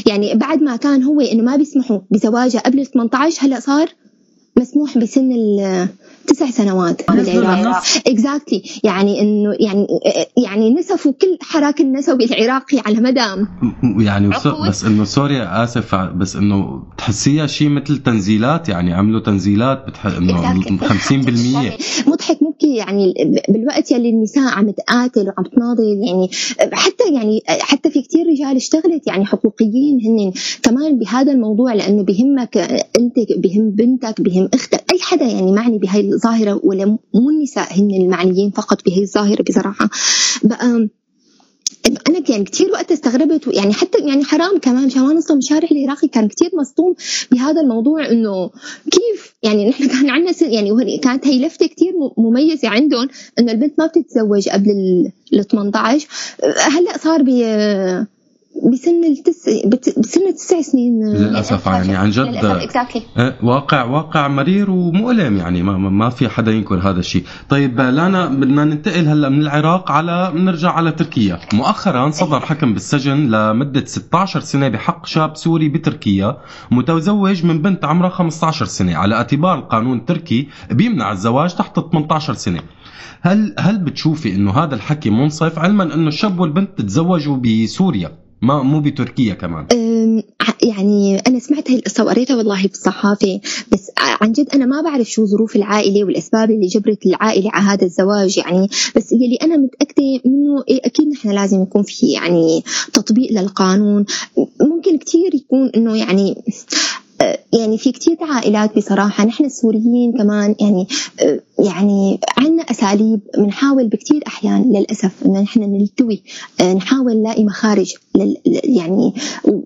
[0.05, 3.89] يعني بعد ما كان هو إنه ما بيسمحوا بزواجها قبل 18 هلأ صار
[4.57, 7.83] مسموح بسن التسع سنوات بالعراق.
[8.07, 9.87] اكزاكتلي يعني إنه يعني
[10.45, 13.19] يعني نسفوا كل حراك النسوي العراقي على مدى
[14.03, 14.29] يعني.
[14.67, 20.05] بس إنه سوريا آسف بس إنه بتحسيها شيء مثل تنزيلات يعني عملوا تنزيلات بتح...
[20.05, 20.87] إنه 50%
[22.09, 23.13] مضحك مبكي يعني
[23.49, 26.29] بالوقت يلي النساء عم تقاتل وعم تناضل يعني
[26.73, 30.31] حتى يعني حتى في كتير رجال اشتغلت يعني حقوقيين هن
[30.63, 32.57] كمان بهذا الموضوع لأنه بهمك
[32.99, 37.91] انت بهم بنتك بهم أختك أي حدا يعني معني بهاي الظاهرة ولا مو النساء هن
[37.91, 39.89] المعنيين فقط بهي الظاهرة بصراحة.
[40.43, 40.89] بقى
[41.87, 46.07] أنا يعني كثير وقت استغربت يعني حتى يعني حرام كمان مشان ما نصدم الشارع العراقي
[46.07, 46.95] كان كثير مصدوم
[47.31, 48.49] بهذا الموضوع إنه
[48.91, 53.07] كيف؟ يعني نحن كان عندنا يعني كانت هي لفتة كثير مميزة عندهم
[53.39, 54.71] إنه البنت ما بتتزوج قبل
[55.33, 56.07] ال 18
[56.57, 57.29] هلأ صار ب
[58.73, 62.25] بسن التس بت- بسن التسع سنين للأسف يعني عن جد.
[62.69, 63.01] exactly.
[63.19, 67.23] إيه، واقع واقع مرير ومؤلم يعني ما, ما- في حدا ينكر هذا الشيء.
[67.49, 71.39] طيب لانا بدنا ننتقل هلا من العراق على نرجع على تركيا.
[71.53, 76.37] مؤخرا صدر حكم بالسجن لمدة 16 سنة بحق شاب سوري بتركيا
[76.71, 78.95] متزوج من بنت عمرها 15 سنة.
[78.95, 82.59] على اعتبار القانون التركي بيمنع الزواج تحت 18 سنة.
[83.21, 88.26] هل هل بتشوفي إنه هذا الحكي منصف؟ علما إنه الشاب والبنت تزوجوا بسوريا.
[88.41, 89.67] ما مو بتركيا كمان.
[90.63, 93.39] يعني أنا سمعت هاي القصة وقريتها والله بالصحافة
[93.71, 97.85] بس عن جد أنا ما بعرف شو ظروف العائلة والأسباب اللي جبرت العائلة على هذا
[97.85, 102.63] الزواج يعني بس يلي أنا متأكدة منه إيه أكيد نحن لازم يكون في يعني
[102.93, 104.05] تطبيق للقانون.
[104.61, 106.43] ممكن كتير يكون إنه يعني
[107.21, 110.87] آه، يعني في كتير عائلات بصراحة نحن السوريين كمان يعني
[111.21, 116.21] آه، يعني عندنا أساليب بنحاول بكثير أحيان للأسف انه نحن نلتوي
[116.61, 119.13] آه، نحاول نلاقي مخارج لل يعني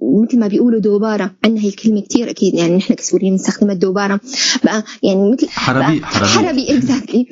[0.02, 4.20] ومثل ما بيقولوا دوبارة عندنا هي الكلمة كثير أكيد يعني نحن كسوريين بنستخدمها الدوبارة
[4.64, 6.28] بقى يعني مثل حربي- حربي.
[6.48, 7.28] حربي اكزاكتلي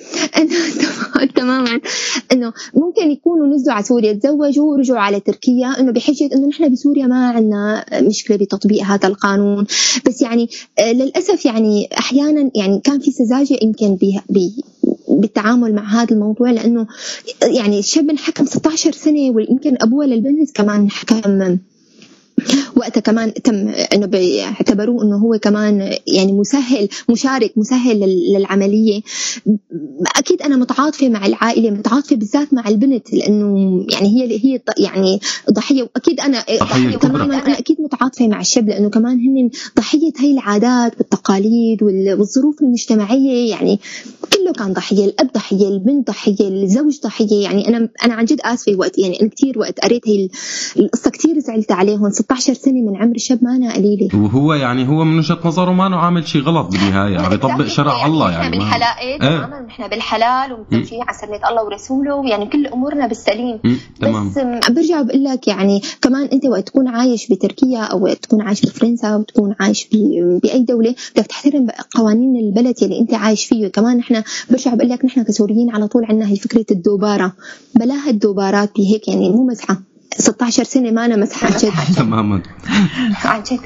[1.36, 1.80] تماما
[2.34, 7.08] إنه ممكن يكونوا نزلوا على سوريا تزوجوا ورجعوا على تركيا إنه بحجة إنه نحن بسوريا
[7.08, 9.66] ما عندنا مشكلة بتطبيق هذا القانون.
[10.08, 10.50] بس يعني
[10.80, 13.96] آه، للأسف يعني أحيانا يعني كان في سذاجة يمكن
[15.10, 16.88] بالتعامل مع هذا الموضوع لأنه
[17.42, 21.60] يعني الشاب انحكم 16 سنة ويمكن أبوه للبنت كمان انحكم
[22.76, 29.02] وقتها كمان تم إنه بيعتبروه إنه هو كمان يعني مسهل مشارك مسهل لل- للعملية.
[30.18, 35.20] أكيد أنا متعاطفة مع العائلة متعاطفة بالذات مع البنت لأنه يعني هي هي يعني
[35.52, 35.84] ضحية.
[35.84, 36.98] وأكيد أنا كبرى.
[36.98, 37.46] تماما.
[37.46, 43.50] أنا أكيد متعاطفة مع الشاب لأنه كمان هن ضحية هي العادات والتقاليد وال- والظروف المجتمعية.
[43.50, 43.80] يعني
[44.34, 47.44] كله كان ضحية الأب ضحية البنت ضحية الزوج ضحية.
[47.44, 50.30] يعني أنا أنا عن جد آسفة وقت يعني أنا كثير وقت قريت هي ال-
[50.84, 52.06] القصة كثير زعلت عليهم.
[52.32, 55.96] 16 سنة من عمر الشاب ما أنا قليله وهو يعني هو من وجهة نظره ما
[55.96, 59.18] عامل شيء غلط بالنهاية عم بيطبق شرع الله يعني ما- بالحلال إيه.
[59.18, 63.60] تماما نحن بالحلال ومتمشيين على سنة الله ورسوله يعني كل أمورنا بالسليم.
[64.02, 64.30] تمام.
[64.30, 68.62] بس برجع بقول لك يعني كمان أنت وقت تكون عايش بتركيا أو وقت تكون عايش
[68.62, 73.68] بفرنسا وتكون عايش ب- بأي دولة بدك تحترم قوانين البلد يلي أنت عايش فيه.
[73.68, 77.34] كمان نحن برجع بقول لك نحن كسوريين على طول عندنا هي فكرة الدوبارة.
[77.76, 79.82] بلاها الدوبارات بهيك يعني مو مزحة.
[80.18, 81.20] 16 سنة ما عن
[81.62, 81.72] جد.
[81.98, 82.42] تماما.
[83.26, 83.60] عن جد.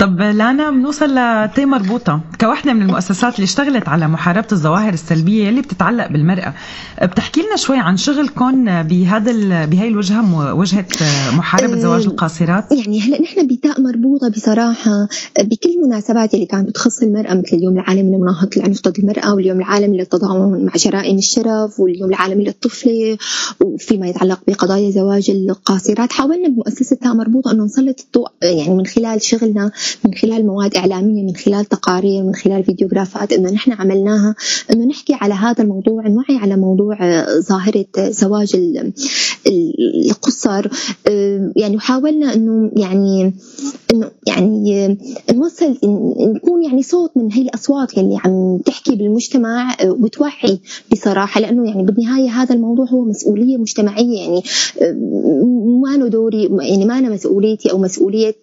[0.00, 2.20] طب لانا بنوصل لتي مربوطة.
[2.40, 6.54] كواحدة من المؤسسات اللي اشتغلت على محاربة الظواهر السلبية اللي بتتعلق بالمرأة.
[7.02, 10.84] بتحكي لنا شوي عن شغلكم بهذا ال- بهاي الوجهة م- وجهة
[11.32, 15.08] محاربة أه، زواج القاصرات؟ يعني هلا نحن بتاء مربوطة بصراحة
[15.40, 19.98] بكل المناسبات اللي كانت بتخص المرأة مثل اليوم العالمي لمناهضه العنف ضد المرأة واليوم العالمي
[19.98, 23.18] للتضامن مع جرائم الشرف واليوم العالمي للطفلة
[23.60, 25.89] وفيما يتعلق بقضايا زواج القاصرات.
[25.98, 29.70] حاولنا بمؤسسة تاء مربوطة إنه نسلط الضوء يعني من خلال شغلنا
[30.04, 34.34] من خلال مواد إعلامية من خلال تقارير من خلال فيديوغرافات إنه نحن عملناها.
[34.72, 38.92] إنه نحكي على هذا الموضوع نوعي على موضوع آه، ظاهرة زواج ال-
[39.46, 40.68] ال- القصر.
[41.08, 43.34] آه، يعني وحاولنا إنه يعني
[43.94, 44.96] إنه يعني آه،
[45.32, 45.76] نوصل
[46.34, 50.60] نكون يعني صوت من هي الأصوات يلي عم تحكي بالمجتمع آه، وتوعي
[50.92, 51.40] بصراحة.
[51.40, 54.42] لأنه يعني بالنهاية هذا الموضوع هو مسؤولية مجتمعية يعني
[54.82, 54.92] آه،
[55.80, 58.36] ما له دوري يعني ما أنا مسؤوليتي أو مسؤولية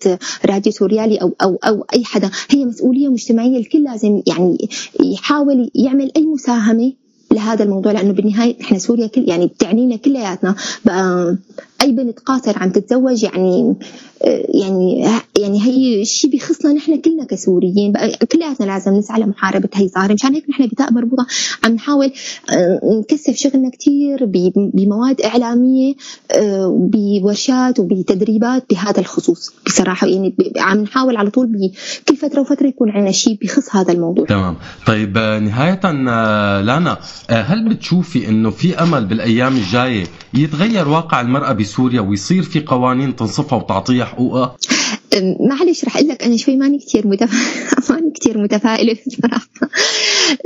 [0.46, 2.32] راديو سوريالي أو أو أو أي حدا.
[2.50, 4.70] هي مسؤولية مجتمعية الكل لازم يعني
[5.04, 6.94] يحاول يعمل أي مساهمة
[7.32, 10.56] لهذا الموضوع لأنه بالنهاية إحنا سوريا كل يعني بتعنينا كلياتنا.
[11.82, 13.76] أي بنت قاصر عم تتزوج يعني
[14.24, 15.06] آه، يعني
[15.40, 17.94] يعني هي شيء بيخصنا نحن كلنا كسوريين
[18.32, 21.28] كلياتنا لازم نسعى لمحاربة هي الظاهره مشان هيك نحن بتاء مربوطه
[21.64, 22.12] عم نحاول
[22.50, 24.26] آه، نكثف شغلنا كثير
[24.56, 25.94] بمواد إعلامية
[26.32, 30.08] آه، بورشات وبتدريبات بهذا الخصوص بصراحة.
[30.08, 34.26] يعني عم نحاول على طول بكل فترة وفترة يكون عندنا شيء بخص هذا الموضوع.
[34.26, 34.56] تمام.
[34.88, 36.98] طيب نهاية آه، لانا
[37.30, 40.04] هل بتشوفي إنه في أمل بالأيام الجاية
[40.34, 44.56] يتغير واقع المرأة بسوريا ويصير في قوانين تنصفها وتعطيها حقوقها؟
[45.40, 47.08] معلش رح أقول لك أنا شوي ماني كثير.
[47.90, 49.48] ماني كثير متفائلة بصراحه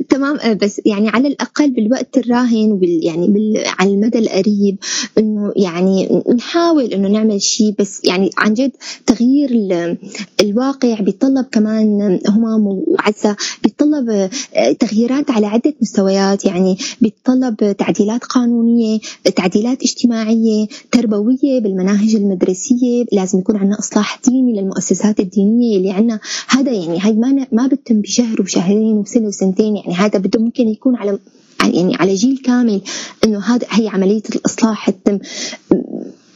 [0.10, 3.64] تمام أه، بس يعني على الأقل بالوقت الراهن وبال يعني بال...
[3.80, 4.78] على المدى القريب
[5.18, 8.72] إنه يعني نحاول إنه نعمل شيء بس يعني عن جد
[9.06, 9.98] تغيير ال...
[10.42, 19.00] الواقع بيتطلب كمان همام وعزة بيتطلب أه، تغييرات على عدة مستويات يعني بيتطلب تعديلات قانونية
[19.36, 26.72] تعديلات اجتماعية تربوية بالمناهج المدرسية لازم يكون عندنا إصلاح ديني للمؤسسات الدينية اللي عندنا هذا
[26.72, 31.20] يعني هاي ما ما بتتم بشهر وشهرين وسنة وسنتين يعني هذا بده ممكن يكون على
[31.64, 32.82] يعني على جيل كامل
[33.26, 35.20] إنه هذا هي عملية الإصلاح تتم.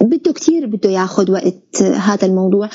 [0.02, 2.70] بده كتير بده ياخذ وقت هذا الموضوع.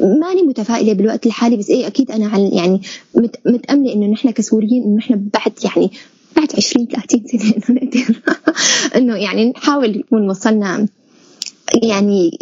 [0.00, 2.80] ماني متفائلة بالوقت الحالي بس إيه أكيد أنا عن يعني
[3.14, 5.90] مت متأملة إنه نحن كسوريين إنه نحن بعد يعني
[6.36, 8.20] بعد 20 30 سنة إنه نقدر
[8.96, 10.88] إنه يعني نحاول نكون وصلنا
[11.82, 12.38] يعني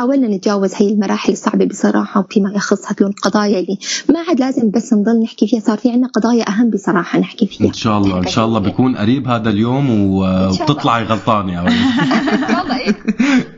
[0.00, 3.78] حاولنا نتجاوز هي المراحل الصعبة بصراحة وفيما يخص هدول القضايا اللي
[4.08, 5.60] ما عاد لازم بس نضل نحكي فيها.
[5.60, 7.66] صار في عندنا قضايا أهم بصراحة نحكي فيها.
[7.68, 10.62] إن شاء الله إن شاء الله بيكون قريب هذا اليوم و- إن شاء الله.
[10.62, 11.72] وبتطلعي غلطانة يا ولد.
[12.58, 12.96] والله إيه.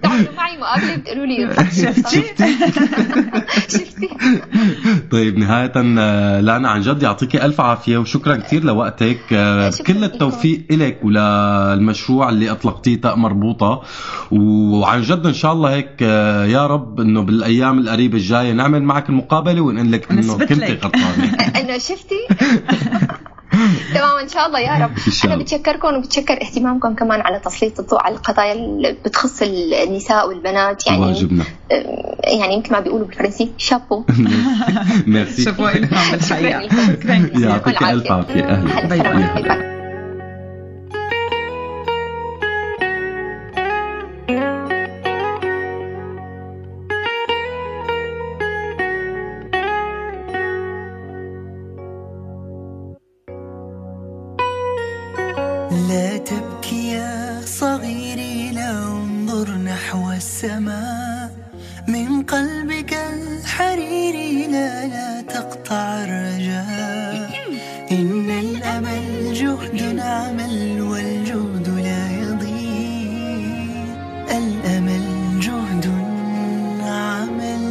[0.03, 2.22] تعالوا معي مقابلة بتقولوا لي شفتي؟
[3.78, 4.09] شفتي؟
[5.11, 5.72] طيب نهاية
[6.40, 9.18] لانا عن جد يعطيكي ألف عافية وشكرا كثير لوقتك.
[9.86, 13.82] كل التوفيق إلك وللمشروع اللي أطلقتيه تاء مربوطة.
[14.32, 16.03] وعن جد إن شاء الله هيك
[16.46, 20.84] يا رب إنه بالأيام القريبة الجاية نعمل معك المقابلة ونقول لك إنه نثبت كنت لك.
[20.84, 21.34] غلطانة.
[21.60, 22.20] انه شفتي؟
[23.94, 24.90] تمام إن شاء الله يا رب.
[25.06, 25.44] إن شاء أنا الله.
[25.44, 30.86] بتشكركم وبتشكر اهتمامكم كمان على تسليط الضوء على القضايا اللي بتخص النساء والبنات.
[30.86, 31.44] يعني واجبنا
[32.24, 34.04] يعني يمكن ما بيقولوا بالفرنسي شابو.
[35.06, 35.42] ميرسي.
[35.42, 38.44] شافوا إلهام بالحقيقة يعطيك ألف عافية.
[38.44, 39.81] أهلا.
[60.43, 61.30] السماء
[61.88, 67.30] من قلبك الحريري لا لا تقطع الرجاء.
[67.93, 73.55] إن الأمل جهد عمل والجهد لا يضيع
[74.38, 75.07] الأمل
[75.40, 75.86] جهد
[76.82, 77.64] عمل.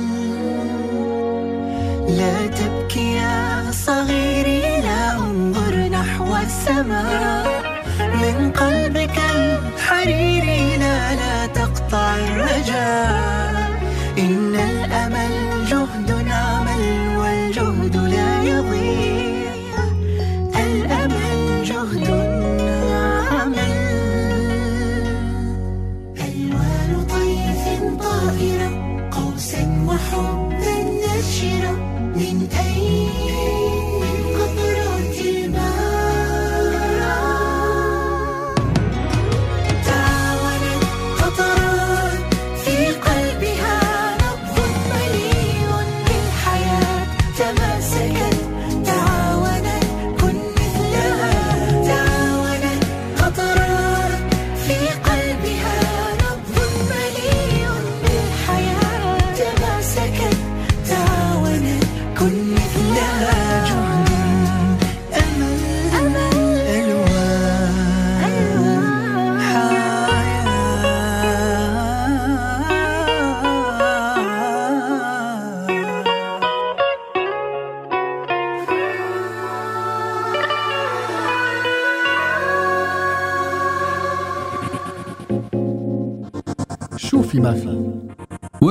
[2.17, 7.40] لا تبكي يا صغيري لا أنظر نحو السماء.
[11.91, 13.81] لا تقطع الرجاء
[14.17, 15.30] إن الأمل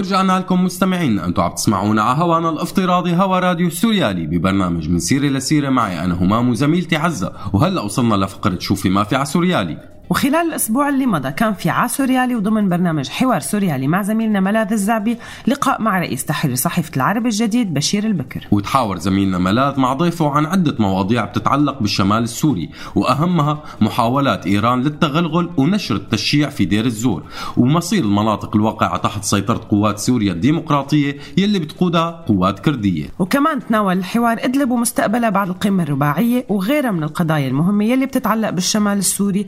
[0.01, 5.27] ورجعنا لكم مستمعينا أنتم عم تسمعونا على هوانا الافتراضي هوا راديو سوريالي ببرنامج من سيرة
[5.27, 5.69] لسيرة.
[5.69, 7.33] معي أنا همام وزميلتي عزة.
[7.53, 10.00] وهلأ وصلنا لفقرة شو في ما في على سوريالي.
[10.11, 14.73] وخلال الأسبوع اللي مضى كان في ع سوريالي وضمن برنامج حوار سوريالي مع زميلنا ملاذ
[14.73, 18.47] الزعبي لقاء مع رئيس تحرير صحيفة العرب الجديد بشير البكر.
[18.51, 25.51] وتحاور زميلنا ملاذ مع ضيفه عن عدة مواضيع بتتعلق بالشمال السوري وأهمها محاولات إيران للتغلغل
[25.57, 27.23] ونشر التشييع في دير الزور
[27.57, 33.09] ومصير المناطق الواقعة تحت سيطرة قوات سوريا الديمقراطية يلي بتقودها قوات كردية.
[33.19, 38.99] وكمان تناول الحوار إدلب ومستقبلها بعد القمة الرباعية وغيرها من القضايا المهمة يلي بتتعلق بالشمال
[38.99, 39.47] السوري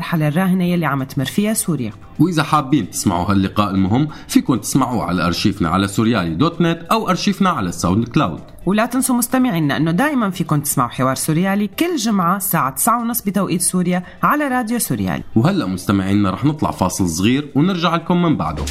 [0.00, 1.92] وبالمرحلة الراهنة يلي عم تمر فيها سوريا.
[2.18, 7.50] وإذا حابين تسمعوا هاللقاء المهم فيكم تسمعوه على أرشيفنا على سوريالي dot net أو أرشيفنا
[7.50, 8.40] على ال SoundCloud.
[8.66, 14.02] ولا تنسوا مستمعينا إنه دائما فيكم تسمعوا حوار سوريالي كل جمعة الساعة 9:30 بتوقيت سوريا
[14.22, 15.22] على راديو سوريالي.
[15.36, 18.64] وهلأ مستمعينا رح نطلع فاصل صغير ونرجع لكم من بعده.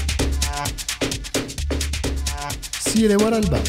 [2.72, 3.64] سيرة ورا الباب.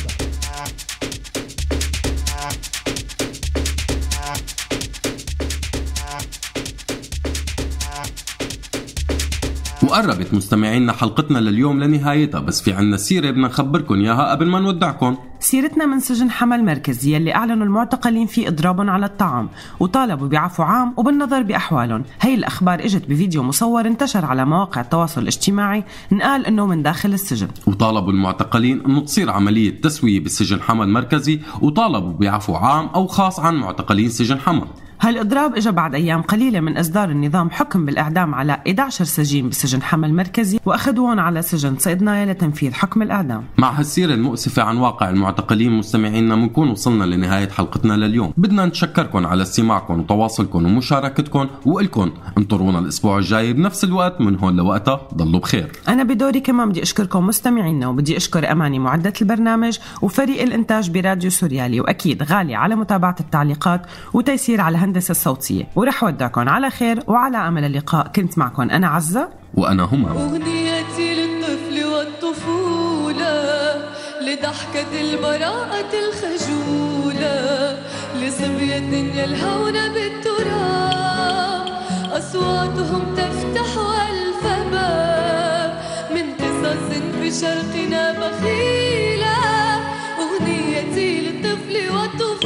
[9.91, 15.17] وقربت مستمعينا حلقتنا لليوم لنهايتها بس في عنا سيرة بدنا نخبركم إياها قبل ما نودعكم
[15.41, 19.49] سيرتنا من سجن حما المركزي يلي أعلنوا المعتقلين فيه إضرابهم على الطعام
[19.81, 22.05] وطالبوا بعفو عام وبالنظر بأحوالهم.
[22.21, 27.49] هي الأخبار إجت بفيديو مصور انتشر على مواقع التواصل الاجتماعي نقال إنه من داخل السجن.
[27.67, 33.57] وطالبوا المعتقلين إنه تصير عملية تسوية بالسجن حما المركزي وطالبوا بعفو عام أو خاص عن
[33.57, 34.67] معتقلين سجن حما
[35.03, 40.07] هالإضراب إجا بعد أيام قليلة من إصدار النظام حكم بالإعدام على 11 سجين بسجن حما
[40.07, 43.45] المركزي وأخذوهم على سجن صيدنايا لتنفيذ حكم الإعدام.
[43.59, 48.33] مع هالسيرة المؤسفة عن واقع المعتقلين مستمعينا بنكون وصلنا لنهاية حلقتنا لليوم.
[48.37, 55.09] بدنا نتشكركم على استماعكم وتواصلكم ومشاركتكم وإلكم انطرونا الأسبوع الجاي بنفس الوقت من هون لوقتها.
[55.15, 55.73] ضلوا بخير.
[55.89, 61.81] أنا بدوري كمان بدي أشكركم مستمعينا وبدي أشكر أماني معدة البرنامج وفريق الإنتاج براديو سوريالي
[61.81, 63.83] وأكيد غالي على متابعة التعليقات
[64.13, 65.69] وتيسير على الهندسة الصوتية.
[65.77, 68.09] ورح ودعكم على خير وعلى أمل اللقاء.
[68.09, 69.29] كنت معكم أنا عزة.
[69.55, 73.35] وأنا همام أغنيتي للطفل والطفولة
[74.23, 77.37] لضحكة البراءة الخجولة
[78.17, 81.67] لصبية الدنيا الهونة بالتراب.
[82.19, 83.71] أصواتهم تفتح
[84.11, 85.71] ألف باب.
[86.15, 86.89] من قصص
[87.21, 89.39] بشرقنا بخيلة.
[90.23, 92.40] أغنيتي للطفل والطفولة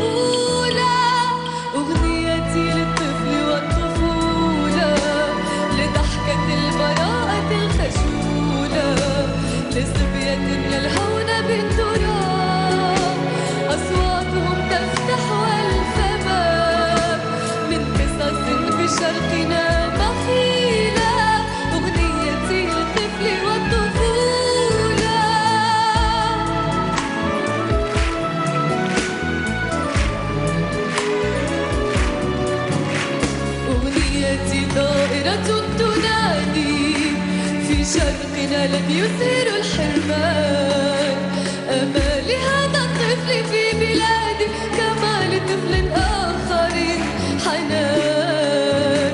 [37.94, 41.16] شرقنا لم يثير الحرمان
[41.70, 46.74] أمال هذا الطفل في بلادي كما لطفل آخر
[47.44, 49.12] حنان.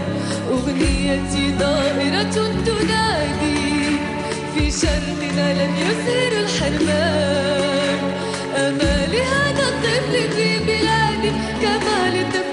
[0.50, 3.98] أغنيتي ضائرة تنادي
[4.54, 7.98] في شرقنا لم يثير الحرمان
[8.56, 11.30] أمال هذا الطفل في بلادي
[11.62, 12.49] كما لطفل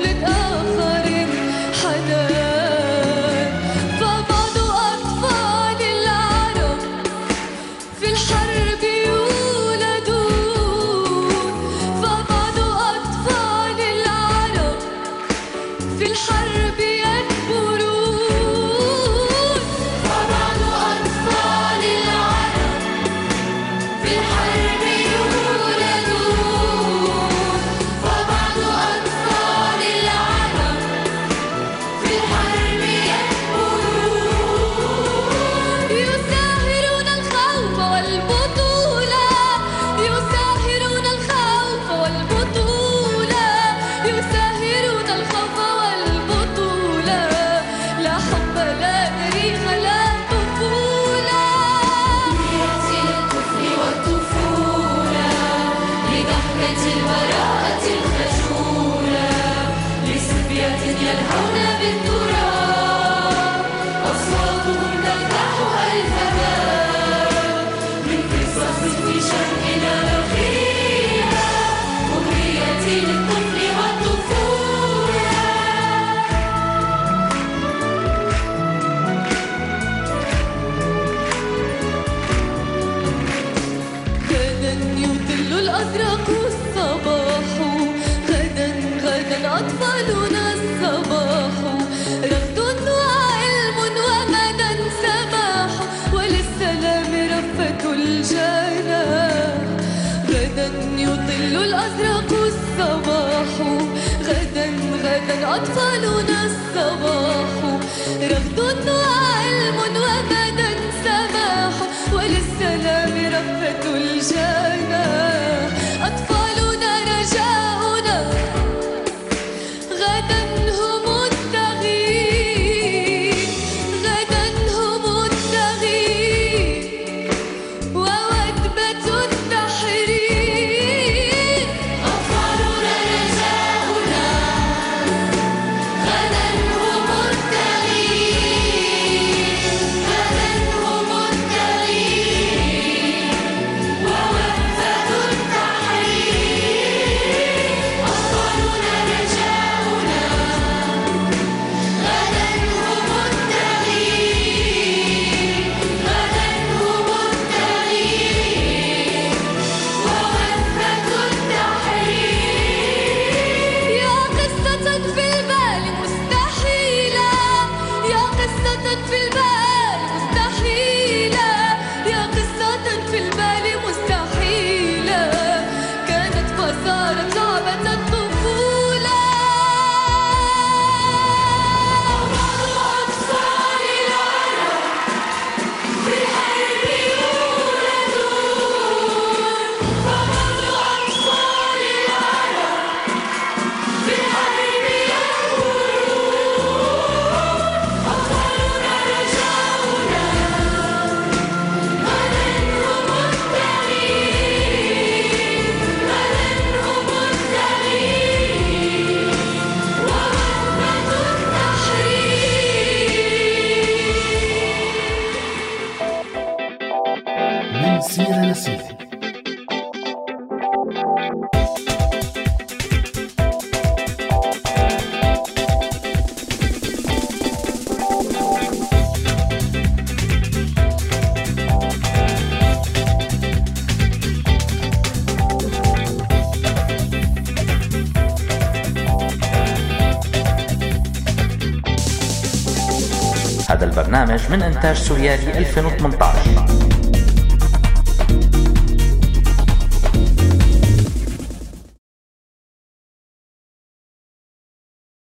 [244.49, 246.46] من إنتاج سوريالي 2018